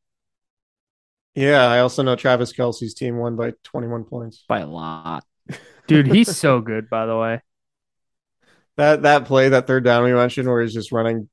[1.33, 4.43] Yeah, I also know Travis Kelce's team won by 21 points.
[4.47, 5.23] by a lot?
[5.87, 7.41] Dude, he's so good, by the way.
[8.77, 11.29] That that play, that third down we mentioned, where he's just running n-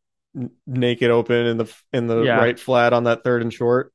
[0.67, 2.37] naked open in the in the Yeah.
[2.37, 3.93] right flat on that third and short,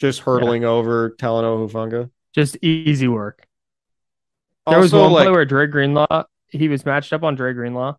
[0.00, 2.10] just hurtling over Talanoa Hufanga.
[2.34, 3.46] Just easy work.
[4.68, 7.96] There was one like, play where Dre Greenlaw, he was matched up on Dre Greenlaw,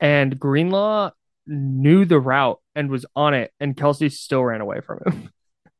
[0.00, 1.12] and Greenlaw
[1.46, 5.30] knew the route and was on it, and Kelce still ran away from him.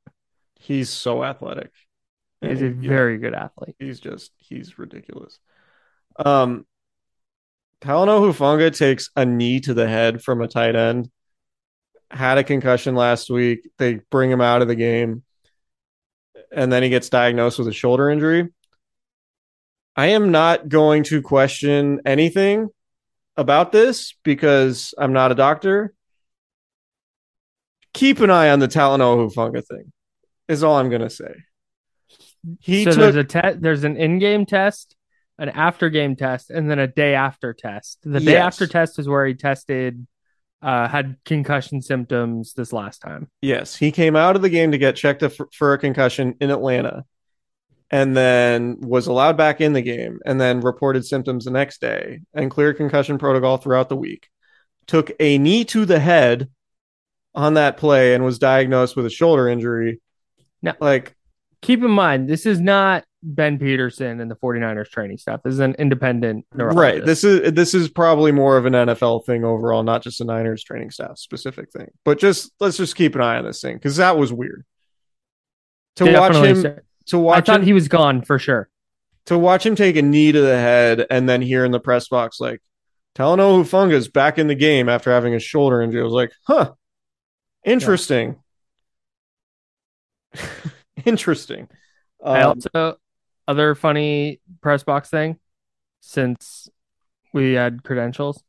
[0.60, 1.70] he's so athletic.
[2.40, 3.76] He's a And, yeah, very good athlete.
[3.78, 5.38] he's just he's ridiculous.
[6.16, 6.66] Um,
[7.82, 11.10] Talanoa Hufanga takes a knee to the head from a tight end.
[12.10, 13.68] Had a concussion last week.
[13.76, 15.22] They bring him out of the game,
[16.50, 18.48] and then he gets diagnosed with a shoulder injury.
[19.94, 22.68] I am not going to question anything
[23.36, 25.92] about this because I'm not a doctor.
[27.92, 29.92] Keep an eye on the Talanoa Hufanga thing.
[30.48, 31.34] Is all I'm going to say.
[32.60, 33.60] He so took there's a test.
[33.60, 34.96] There's an in-game test,
[35.36, 37.98] an after-game test, and then a day after test.
[38.02, 40.06] The day after test is where he tested,
[40.62, 43.28] uh, had concussion symptoms this last time.
[43.42, 46.50] Yes, he came out of the game to get checked for, for a concussion in
[46.50, 47.04] Atlanta
[47.90, 52.20] and then was allowed back in the game and then reported symptoms the next day
[52.34, 54.28] and cleared concussion protocol throughout the week.
[54.86, 56.50] Took a knee to the head
[57.34, 60.00] on that play and was diagnosed with a shoulder injury.
[60.62, 61.14] Now- like
[61.60, 65.42] Keep in mind, this is not Ben Peterson and the 49ers training staff.
[65.42, 67.04] This is an independent Right.
[67.04, 70.62] This is this is probably more of an NFL thing overall, not just a Niners
[70.62, 71.90] training staff specific thing.
[72.04, 74.64] But just let's just keep an eye on this thing because that was weird.
[75.96, 76.76] To watch him so.
[77.06, 78.68] to I thought him he was gone for sure.
[79.26, 82.06] to watch him take a knee to the head and then hear in the press
[82.08, 82.62] box like
[83.16, 86.00] Talanoa Hufanga's back in the game after having a shoulder injury.
[86.00, 86.72] I was like, huh,
[87.64, 88.36] interesting.
[91.04, 91.68] interesting.
[92.24, 92.98] I Um, also
[93.48, 95.38] other funny press box thing
[96.00, 96.68] since
[97.32, 98.44] we had credentials.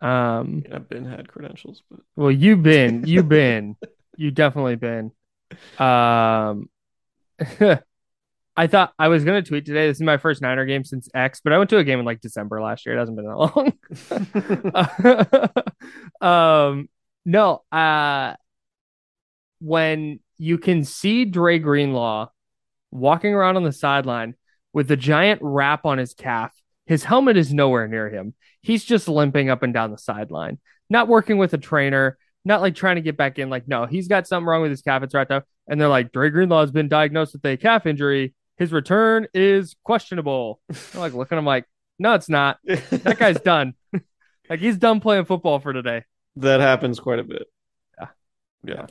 [0.00, 3.76] Um, I've been had credentials, but well, you've been, you've been,
[4.16, 5.12] you definitely been.
[5.78, 6.68] Um,
[8.56, 9.86] I thought I was gonna tweet today.
[9.86, 12.04] This is my first Niner game since X, but I went to a game in
[12.04, 12.96] like December last year.
[12.96, 13.36] It hasn't been that
[16.20, 16.20] long.
[16.20, 16.88] um,
[17.24, 18.34] no, uh,
[19.60, 22.28] when you can see Dre Greenlaw
[22.90, 24.34] walking around on the sideline
[24.72, 26.52] with a giant wrap on his calf,
[26.86, 28.34] his helmet is nowhere near him.
[28.62, 32.74] He's just limping up and down the sideline, not working with a trainer, not like
[32.74, 33.50] trying to get back in.
[33.50, 35.02] Like, no, he's got something wrong with his calf.
[35.02, 35.42] It's right now.
[35.68, 38.34] And they're like, Dre Greenlaw has been diagnosed with a calf injury.
[38.56, 40.60] His return is questionable.
[40.94, 41.64] I'm like, looking, I'm like,
[41.98, 42.58] no, it's not.
[42.64, 43.74] That guy's done.
[44.50, 46.04] like, he's done playing football for today.
[46.36, 47.46] that happens quite a bit.
[47.98, 48.06] Yeah.
[48.64, 48.86] Yeah.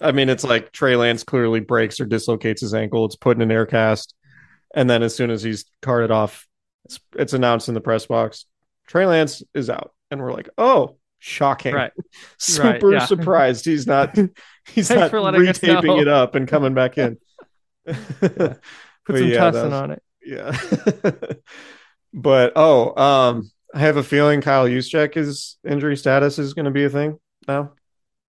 [0.00, 3.04] I mean, it's like Trey Lance clearly breaks or dislocates his ankle.
[3.04, 4.14] It's put in an air cast.
[4.74, 6.46] And then as soon as he's carted off,
[6.84, 8.46] it's, it's announced in the press box
[8.86, 9.92] Trey Lance is out.
[10.10, 11.74] And we're like, oh, shocking.
[11.74, 11.92] Right.
[12.38, 13.06] Super yeah.
[13.06, 14.14] surprised he's not
[14.66, 15.80] he's Thanks not for letting us know.
[15.80, 17.18] retaping it up and coming back in.
[17.86, 18.60] Put
[19.06, 20.02] But some yeah, was- on it.
[20.22, 20.56] Yeah.
[22.12, 26.84] but oh, um, I have a feeling Kyle Juszczyk's injury status is going to be
[26.84, 27.72] a thing now.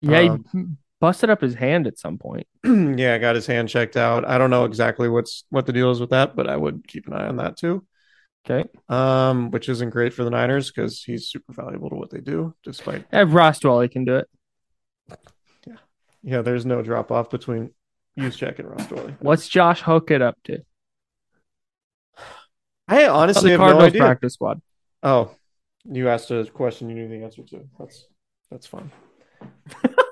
[0.02, 0.20] Yeah,
[0.54, 2.48] Um, busted up his hand at some point.
[2.66, 4.26] yeah, got his hand checked out.
[4.28, 7.08] I don't know exactly what's what the deal is with that, but I would keep
[7.08, 7.86] an eye on that too.
[8.50, 8.68] Okay.
[8.88, 12.56] Um, which isn't great for the Niners because he's super valuable to what they do,
[12.64, 14.28] despite I have Ross Dwelley can do it.
[15.68, 15.76] yeah,
[16.24, 17.72] Yeah, there's no drop off between
[18.18, 19.16] Juszczyk and Ross Dwelley.
[19.20, 20.60] What's Josh Hokit up to?
[22.88, 24.02] I honestly have no Cardinals idea.
[24.02, 24.62] practice squad.
[25.04, 25.36] Oh,
[25.86, 27.68] you asked a question you knew the answer to.
[27.78, 28.08] That's
[28.50, 28.92] that's fun.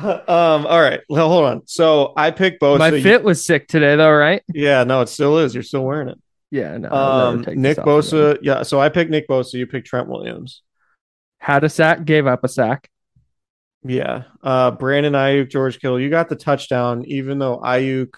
[0.28, 0.66] um.
[0.66, 1.00] All right.
[1.08, 1.62] Well, hold on.
[1.66, 2.78] So I picked both.
[2.78, 4.42] My fit was sick today, though, right?
[4.52, 4.84] Yeah.
[4.84, 5.54] No, it still is.
[5.54, 6.18] You're still wearing it.
[6.50, 6.90] Yeah, no.
[6.90, 7.44] Um.
[7.54, 7.84] Nick off again.
[7.84, 8.38] Bosa.
[8.42, 8.62] Yeah.
[8.62, 9.54] So I picked Nick Bosa.
[9.54, 10.62] You picked Trent Williams.
[11.38, 12.88] had a sack, gave up a sack.
[13.84, 14.24] Yeah.
[14.42, 14.70] Uh.
[14.72, 16.00] Brandon Aiyuk, George Kittle.
[16.00, 18.14] You got the touchdown, even though Aiyuk.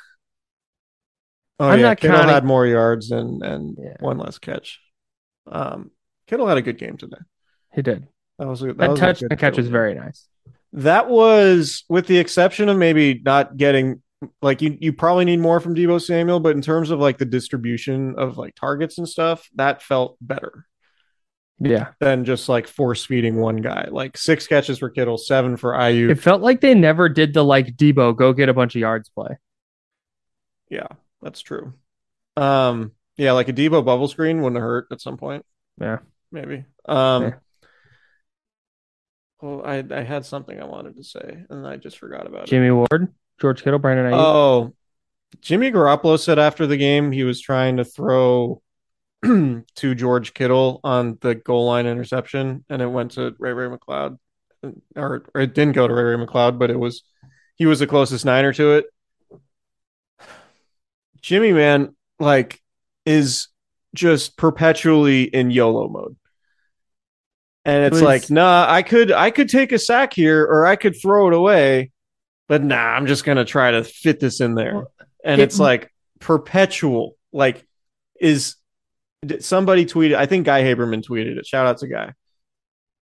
[1.61, 3.97] Oh I'm yeah, not Kittle counting- had more yards and and Yeah.
[4.01, 4.81] one less catch.
[5.51, 5.91] Um.
[6.27, 7.19] Kittle had a good game today.
[7.75, 8.07] He did.
[8.39, 10.27] That was a, that, That, was a touch good and catch was very nice.
[10.75, 14.03] That was, with the exception of maybe not getting
[14.41, 17.25] like you, you probably need more from Debo Samuel, but in terms of like the
[17.25, 20.65] distribution of like targets and stuff, that felt better
[21.59, 21.89] Yeah.
[22.01, 23.89] than just like force feeding one guy.
[23.91, 26.11] Like six catches for Kittle, seven for Aiyuk.
[26.11, 29.09] It felt like they never did the like Debo go get a bunch of yards
[29.09, 29.39] play.
[30.71, 30.87] yeah,
[31.21, 31.75] that's true.
[32.37, 35.45] Um, yeah, like a Debo bubble screen wouldn't hurt at some point.
[35.81, 35.99] Yeah.
[36.31, 36.65] Maybe.
[36.87, 37.33] Um, Yeah.
[39.43, 42.49] Oh, I I had something I wanted to say and I just forgot about it.
[42.49, 44.17] Jimmy Ward, George Kittle, Brandon Aiyuk.
[44.17, 44.75] Oh,
[45.41, 48.63] Jimmy Garoppolo said after the game he was trying to throw
[49.25, 54.19] to George Kittle on the goal line interception, and it went to Ray Ray McLeod,
[54.97, 57.03] or, or it didn't go to Ray Ray McLeod, but it was
[57.57, 58.87] he was the closest Niner to it.
[61.21, 62.61] Jimmy, man, like
[63.07, 63.49] is
[63.95, 66.17] just perpetually in YOLO mode.
[67.65, 70.77] And it's was- like, nah, I could I could take a sack here or I
[70.77, 71.91] could throw it away,
[72.49, 74.85] but nah, I'm just gonna try to fit this in there.
[75.25, 77.17] And it- it's like perpetual.
[77.33, 77.65] Like,
[78.21, 78.57] is
[79.41, 80.17] somebody tweeted?
[80.17, 81.47] I think Guy Haberman tweeted it.
[81.47, 82.15] Shout out to Guy.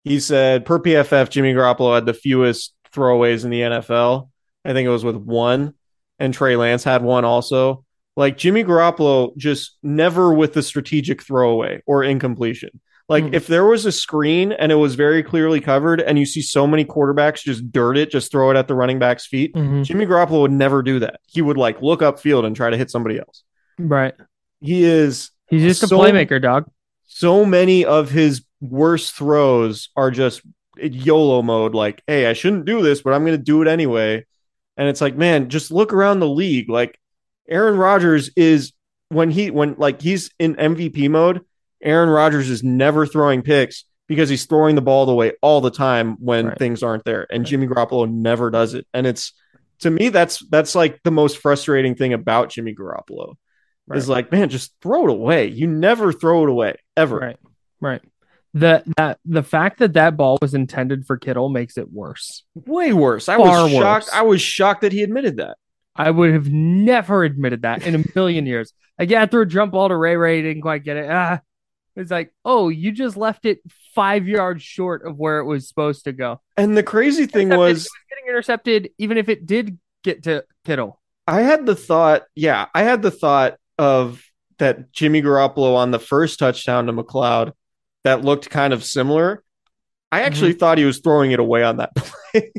[0.05, 4.31] He said per PFF, Jimmy Garoppolo had the fewest throwaways in the NFL.
[4.65, 5.75] I think it was with one,
[6.19, 7.85] and Trey Lance had one also.
[8.17, 12.81] Like Jimmy Garoppolo just never with the strategic throwaway or incompletion.
[13.09, 13.35] Like Mhm.
[13.35, 16.67] if there was a screen and it was very clearly covered, and you see so
[16.67, 19.55] many quarterbacks just dirt it, just throw it at the running back's feet.
[19.55, 19.85] Mhm.
[19.85, 21.21] Jimmy Garoppolo would never do that.
[21.27, 23.43] He would like look upfield and try to hit somebody else.
[23.79, 24.15] Right.
[24.61, 26.67] He is He's just a playmaker, dog.
[27.07, 30.43] so many of his worst throws are just
[30.81, 31.75] YOLO mode.
[31.75, 34.27] Like, hey, I shouldn't do this, but I'm going to do it anyway.
[34.77, 36.69] And it's like, man, just look around the league.
[36.69, 36.99] Like,
[37.49, 38.73] Aaron Rodgers is
[39.09, 41.41] when he when like he's in MVP mode.
[41.83, 46.17] Aaron Rodgers is never throwing picks because he's throwing the ball away all the time
[46.19, 46.59] when Right.
[46.59, 48.87] things aren't there, and Jimmy Garoppolo never does it.
[48.95, 49.33] And it's
[49.81, 53.35] to me, that's that's like the most frustrating thing about Jimmy Garoppolo.
[53.87, 53.97] Right.
[53.97, 55.47] Is like, man, just throw it away.
[55.47, 57.17] You never throw it away ever.
[57.19, 57.37] Right.
[57.81, 58.03] Right.
[58.55, 62.45] The that the fact that that ball was intended for Kittle makes it worse.
[62.55, 63.29] Way worse.
[63.29, 64.05] I Far was shocked.
[64.07, 64.11] worse.
[64.15, 65.59] I was shocked that he admitted that.
[65.95, 68.73] I would have never admitted that in a million years.
[68.99, 71.11] Like, yeah, I threw a jump ball to Ray Ray, didn't quite get it.
[71.11, 71.41] Ah,
[72.01, 73.61] it's like, oh, you just left it
[73.95, 76.41] five yards short of where it was supposed to go.
[76.57, 80.45] And the crazy thing was, it was getting intercepted, even if it did get to
[80.65, 81.01] Kittle.
[81.27, 84.23] I had the thought, yeah, I had the thought of
[84.59, 87.53] that Jimmy Garoppolo on the first touchdown to McCloud
[88.05, 89.43] that looked kind of similar.
[90.11, 90.59] I actually Mm-hmm.
[90.59, 92.53] thought he was throwing it away on that play.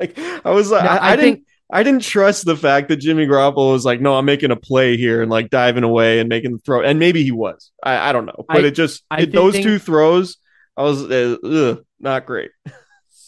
[0.00, 2.88] like I was like, No, I, I I didn't, think- I didn't trust the fact
[2.88, 6.18] that Jimmy Garoppolo was like, no, I'm making a play here and like diving away
[6.20, 7.70] and making the throw, and maybe he was.
[7.82, 10.36] I, I don't know, but I- it just it, those think- two throws,
[10.76, 12.50] I was uh, ugh, not great.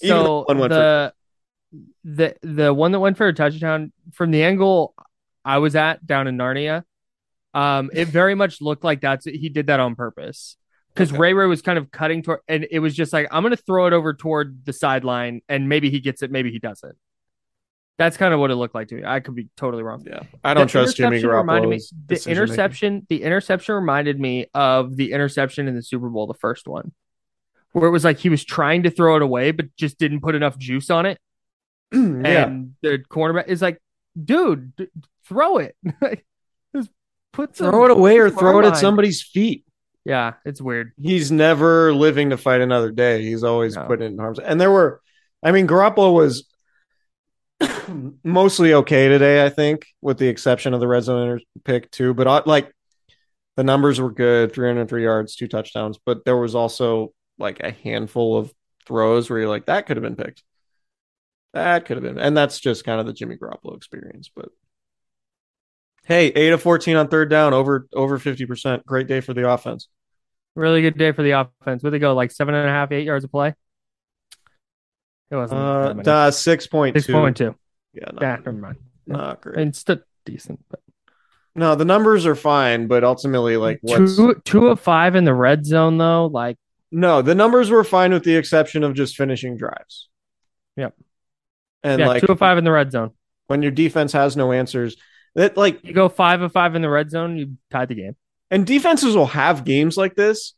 [0.04, 1.12] So one went for- the
[2.02, 4.94] the the one that went for a touchdown from the angle
[5.44, 6.82] I was at down in Narnia,
[7.54, 10.56] um, it very much looked like that's he did that on purpose
[10.92, 11.18] because Okay.
[11.20, 13.86] Ray Ray was kind of cutting toward, and it was just like I'm gonna throw
[13.86, 16.96] it over toward the sideline, and maybe he gets it, maybe he doesn't.
[17.98, 19.02] That's kind of what it looked like to me.
[19.04, 20.02] I could be totally wrong.
[20.06, 24.96] Yeah, I don't The trust Jimmy reminded me- The interception, the interception reminded me of
[24.96, 26.92] the interception in the Super Bowl, the first one,
[27.72, 30.34] where it was like he was trying to throw it away, but just didn't put
[30.34, 31.18] enough juice on it.
[31.92, 33.80] yeah, And the cornerback is like,
[34.22, 34.88] dude, d-
[35.26, 35.76] throw it.
[36.74, 36.90] just
[37.32, 39.64] put some, throw it away or throw it at somebody's feet.
[40.04, 40.92] Yeah, it's weird.
[41.00, 43.22] He's never living to fight another day.
[43.22, 43.84] He's always No.
[43.84, 44.38] putting it in harm's.
[44.40, 45.00] And there were,
[45.42, 46.48] I mean, Garoppolo was
[48.24, 49.44] mostly okay today.
[49.44, 52.14] I think, with the exception of the red zone pick too.
[52.14, 52.72] But like,
[53.56, 55.98] the numbers were good: 303 yards, two touchdowns.
[56.04, 58.52] But there was also like a handful of
[58.86, 60.42] throws where you're like, that could have been picked.
[61.54, 64.30] That could have been, and that's just kind of the Jimmy Garoppolo experience.
[64.34, 64.48] But
[66.04, 68.86] hey, eight of 14 on third down, over over 50 percent.
[68.86, 69.88] Great day for the offense.
[70.54, 71.82] Really good day for the offense.
[71.82, 72.14] Where'd they go?
[72.14, 73.54] Like seven and a half, eight yards of play?
[75.32, 77.54] It wasn't Uh, uh, six point six point two.
[77.94, 78.76] Yeah, not, Yeah, never mind.
[79.06, 79.56] not great.
[79.58, 80.80] And still decent, but
[81.54, 85.34] no, the numbers are fine, but ultimately, like, what's two two of five in the
[85.34, 86.26] red zone though.
[86.26, 86.58] Like
[86.90, 90.08] no, the numbers were fine with the exception of just finishing drives.
[90.76, 90.94] Yep.
[91.82, 93.12] And yeah, like two of five in the red zone.
[93.46, 94.96] when your defense has no answers,
[95.34, 98.16] that like, You go five of five in the red zone, you tied the game.
[98.50, 100.52] and defenses will have games like this,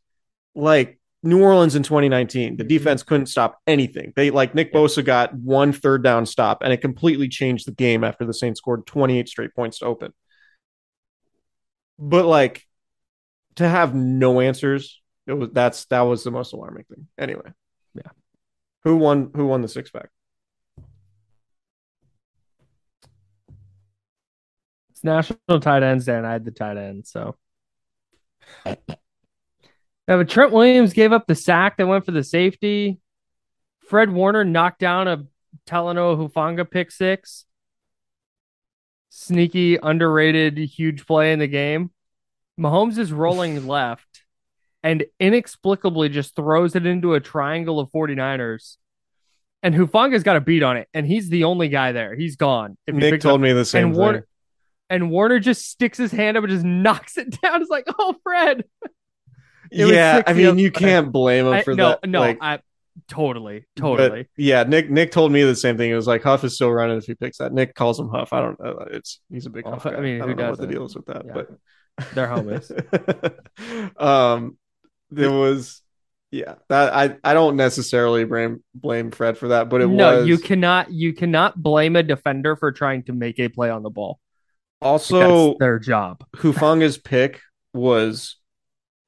[0.53, 2.49] like New Orleans in 2019.
[2.49, 2.57] Mm-hmm.
[2.57, 4.13] The defense couldn't stop anything.
[4.15, 8.03] They like Nick Bosa got one third down stop, and it completely changed the game
[8.03, 10.13] after the Saints scored 28 straight points to open.
[11.97, 12.67] But like
[13.55, 17.07] to have no answers, it was that's that was the most alarming thing.
[17.17, 17.51] Anyway,
[17.95, 18.11] Yeah.
[18.83, 19.31] Who won?
[19.35, 20.09] Who won the six pack?
[24.91, 27.35] It's national tight ends day, and I had the tight end, so.
[30.07, 32.99] Yeah, but Trent Williams gave up the sack that went for the safety.
[33.87, 35.25] Fred Warner knocked down a
[35.67, 37.45] Talanoa Hufanga pick six.
[39.09, 41.91] Sneaky, underrated, huge play in the game.
[42.59, 44.23] Mahomes is rolling left
[44.83, 48.77] and inexplicably just throws it into a triangle of 49ers.
[49.63, 52.15] And Hufanga's got a beat on it, and he's the only guy there.
[52.15, 52.77] He's gone.
[52.85, 53.99] If Nick picks up- told me the same and thing.
[53.99, 54.27] Warner
[54.89, 57.61] and Warner just sticks his hand up and just knocks it down.
[57.61, 58.65] It's like, oh, Fred.
[59.71, 62.09] Yeah, I mean, you can't blame him I- for no, that.
[62.09, 62.59] no, like, I
[63.07, 64.27] totally, totally.
[64.37, 64.89] yeah, Nick.
[64.89, 65.91] Nick told me the same thing.
[65.91, 67.53] It was like Huff is still running if he picks that.
[67.53, 68.33] Nick calls him Huff.
[68.33, 68.85] I don't know.
[68.91, 69.85] It's he's a big Well, Huff.
[69.85, 71.33] I mean, I don't know what the deal is with that, Yeah.
[71.33, 71.49] but
[72.13, 72.71] They're homies.
[74.01, 74.57] um,
[75.11, 75.81] there was,
[76.31, 80.27] yeah, that I I don't necessarily blame blame Fred for that, but it no, was
[80.27, 83.89] you cannot, you cannot blame a defender for trying to make a play on the
[83.89, 84.19] ball.
[84.81, 86.23] also their job.
[86.35, 87.41] Hufanga's pick
[87.73, 88.35] was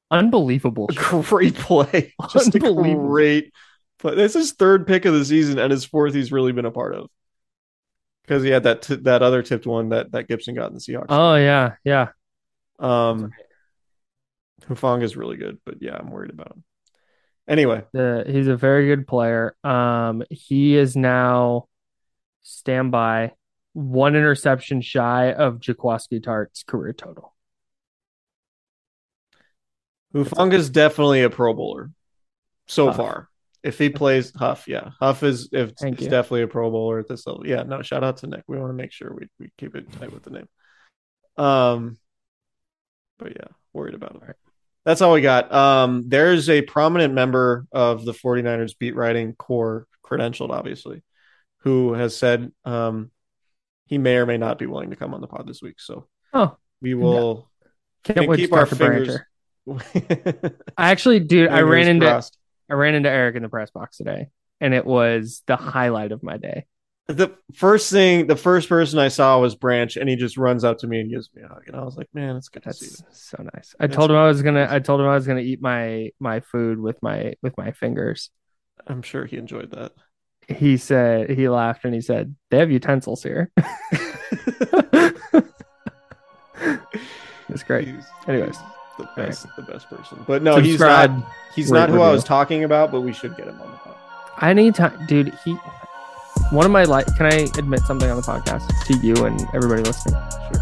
[0.09, 0.87] Unbelievable.
[0.95, 3.07] great play, just a Unbelievable.
[3.07, 3.53] great.
[3.99, 6.65] But this is his third pick of the season and his fourth he's really been
[6.65, 7.09] a part of.
[8.23, 10.79] Because he had that t- that other tipped one that that Gipson got in the
[10.79, 11.05] Seahawks.
[11.09, 12.09] Oh yeah, yeah.
[12.77, 13.31] Um,
[14.67, 16.63] Hufanga's really good, but yeah, I'm worried about him.
[17.47, 19.55] Anyway, he's a very good player.
[19.63, 21.69] Um, he is now
[22.43, 23.31] standby,
[23.71, 27.33] one interception shy of Jaquiski Tartt's career total.
[30.23, 31.91] Hufanga's definitely a Pro Bowler
[32.67, 32.97] so Huff.
[32.97, 33.29] far.
[33.63, 36.09] If he plays Huff, yeah, Huff is if Thank is you.
[36.11, 37.45] definitely a Pro Bowler at this level.
[37.45, 38.43] Yeah, no, shout out to Nick.
[38.47, 40.47] We want to make sure we, we keep it tight with the name.
[41.37, 41.97] Um,
[43.19, 44.21] but yeah, worried about it.
[44.21, 44.35] Right.
[44.85, 45.51] That's all we got.
[45.51, 51.03] Um, there's a prominent member of the 49ers beat writing corps, credentialed obviously,
[51.59, 53.11] who has said um
[53.87, 55.79] he may or may not be willing to come on the pod this week.
[55.79, 57.49] So Oh, we will
[58.03, 59.21] can't Keep wait to our fingers- Brancher.
[60.77, 62.37] I actually, dude, I ran into crossed.
[62.69, 64.27] I ran into Eric in the press box today,
[64.61, 66.65] and it was the highlight of my day.
[67.07, 70.79] the first thing, the first person I saw was Branch, and he just runs up
[70.79, 72.73] to me and gives me a hug, and I was like, "Man, it's good to
[72.73, 73.75] see That's you." so nice.
[73.79, 74.67] I That's told him I was gonna.
[74.69, 78.29] I told him I was gonna eat my my food with my with my fingers.
[78.85, 79.93] I'm sure he enjoyed that.
[80.47, 83.51] He said he laughed and he said they have utensils here.
[87.49, 87.89] it's great.
[88.27, 88.57] Anyways.
[88.97, 90.23] He's the best, the best person.
[90.27, 91.11] But no, he's not.
[91.55, 92.91] He's rate, not who I was talking about.
[92.91, 93.95] But we should get him on the podcast.
[94.37, 95.33] I need Anytime, dude.
[95.43, 95.57] He
[96.51, 97.05] one of my life.
[97.17, 100.19] Can I admit something on the podcast to you and everybody listening?
[100.51, 100.61] Sure.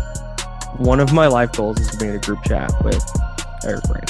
[0.77, 3.03] One of my life goals is to be in a group chat with
[3.65, 4.09] Eric Branch.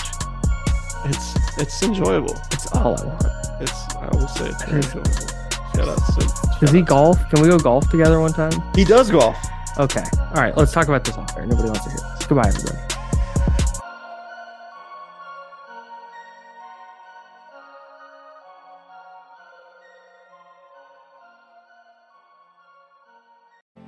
[1.06, 2.36] It's it's enjoyable.
[2.52, 3.26] It's all I want.
[3.62, 4.86] It's I will say it's It is.
[4.88, 5.12] enjoyable.
[5.76, 7.30] Shout out to Does he golf?
[7.30, 8.52] Can we go golf together one time?
[8.76, 9.38] He does golf.
[9.78, 10.04] Okay.
[10.20, 10.56] All right.
[10.56, 11.46] Let's talk about this off air.
[11.46, 12.26] Nobody wants to hear this.
[12.28, 12.95] Goodbye, everybody.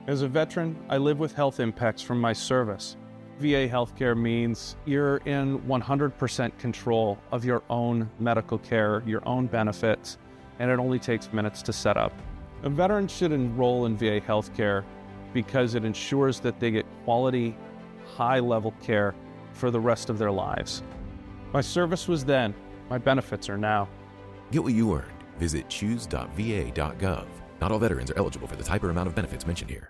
[0.07, 2.95] As a veteran, I live with health impacts from my service.
[3.39, 10.17] VA healthcare means you're in 100% control of your own medical care, your own benefits,
[10.59, 12.13] and it only takes minutes to set up.
[12.63, 14.85] A veteran should enroll in VA healthcare
[15.33, 17.57] because it ensures that they get quality,
[18.15, 19.13] high level care
[19.51, 20.83] for the rest of their lives.
[21.51, 22.55] My service was then,
[22.89, 23.89] my benefits are now.
[24.51, 25.11] Get what you earned.
[25.37, 27.27] Visit choose.va.gov.
[27.59, 29.89] Not all veterans are eligible for the type or amount of benefits mentioned here.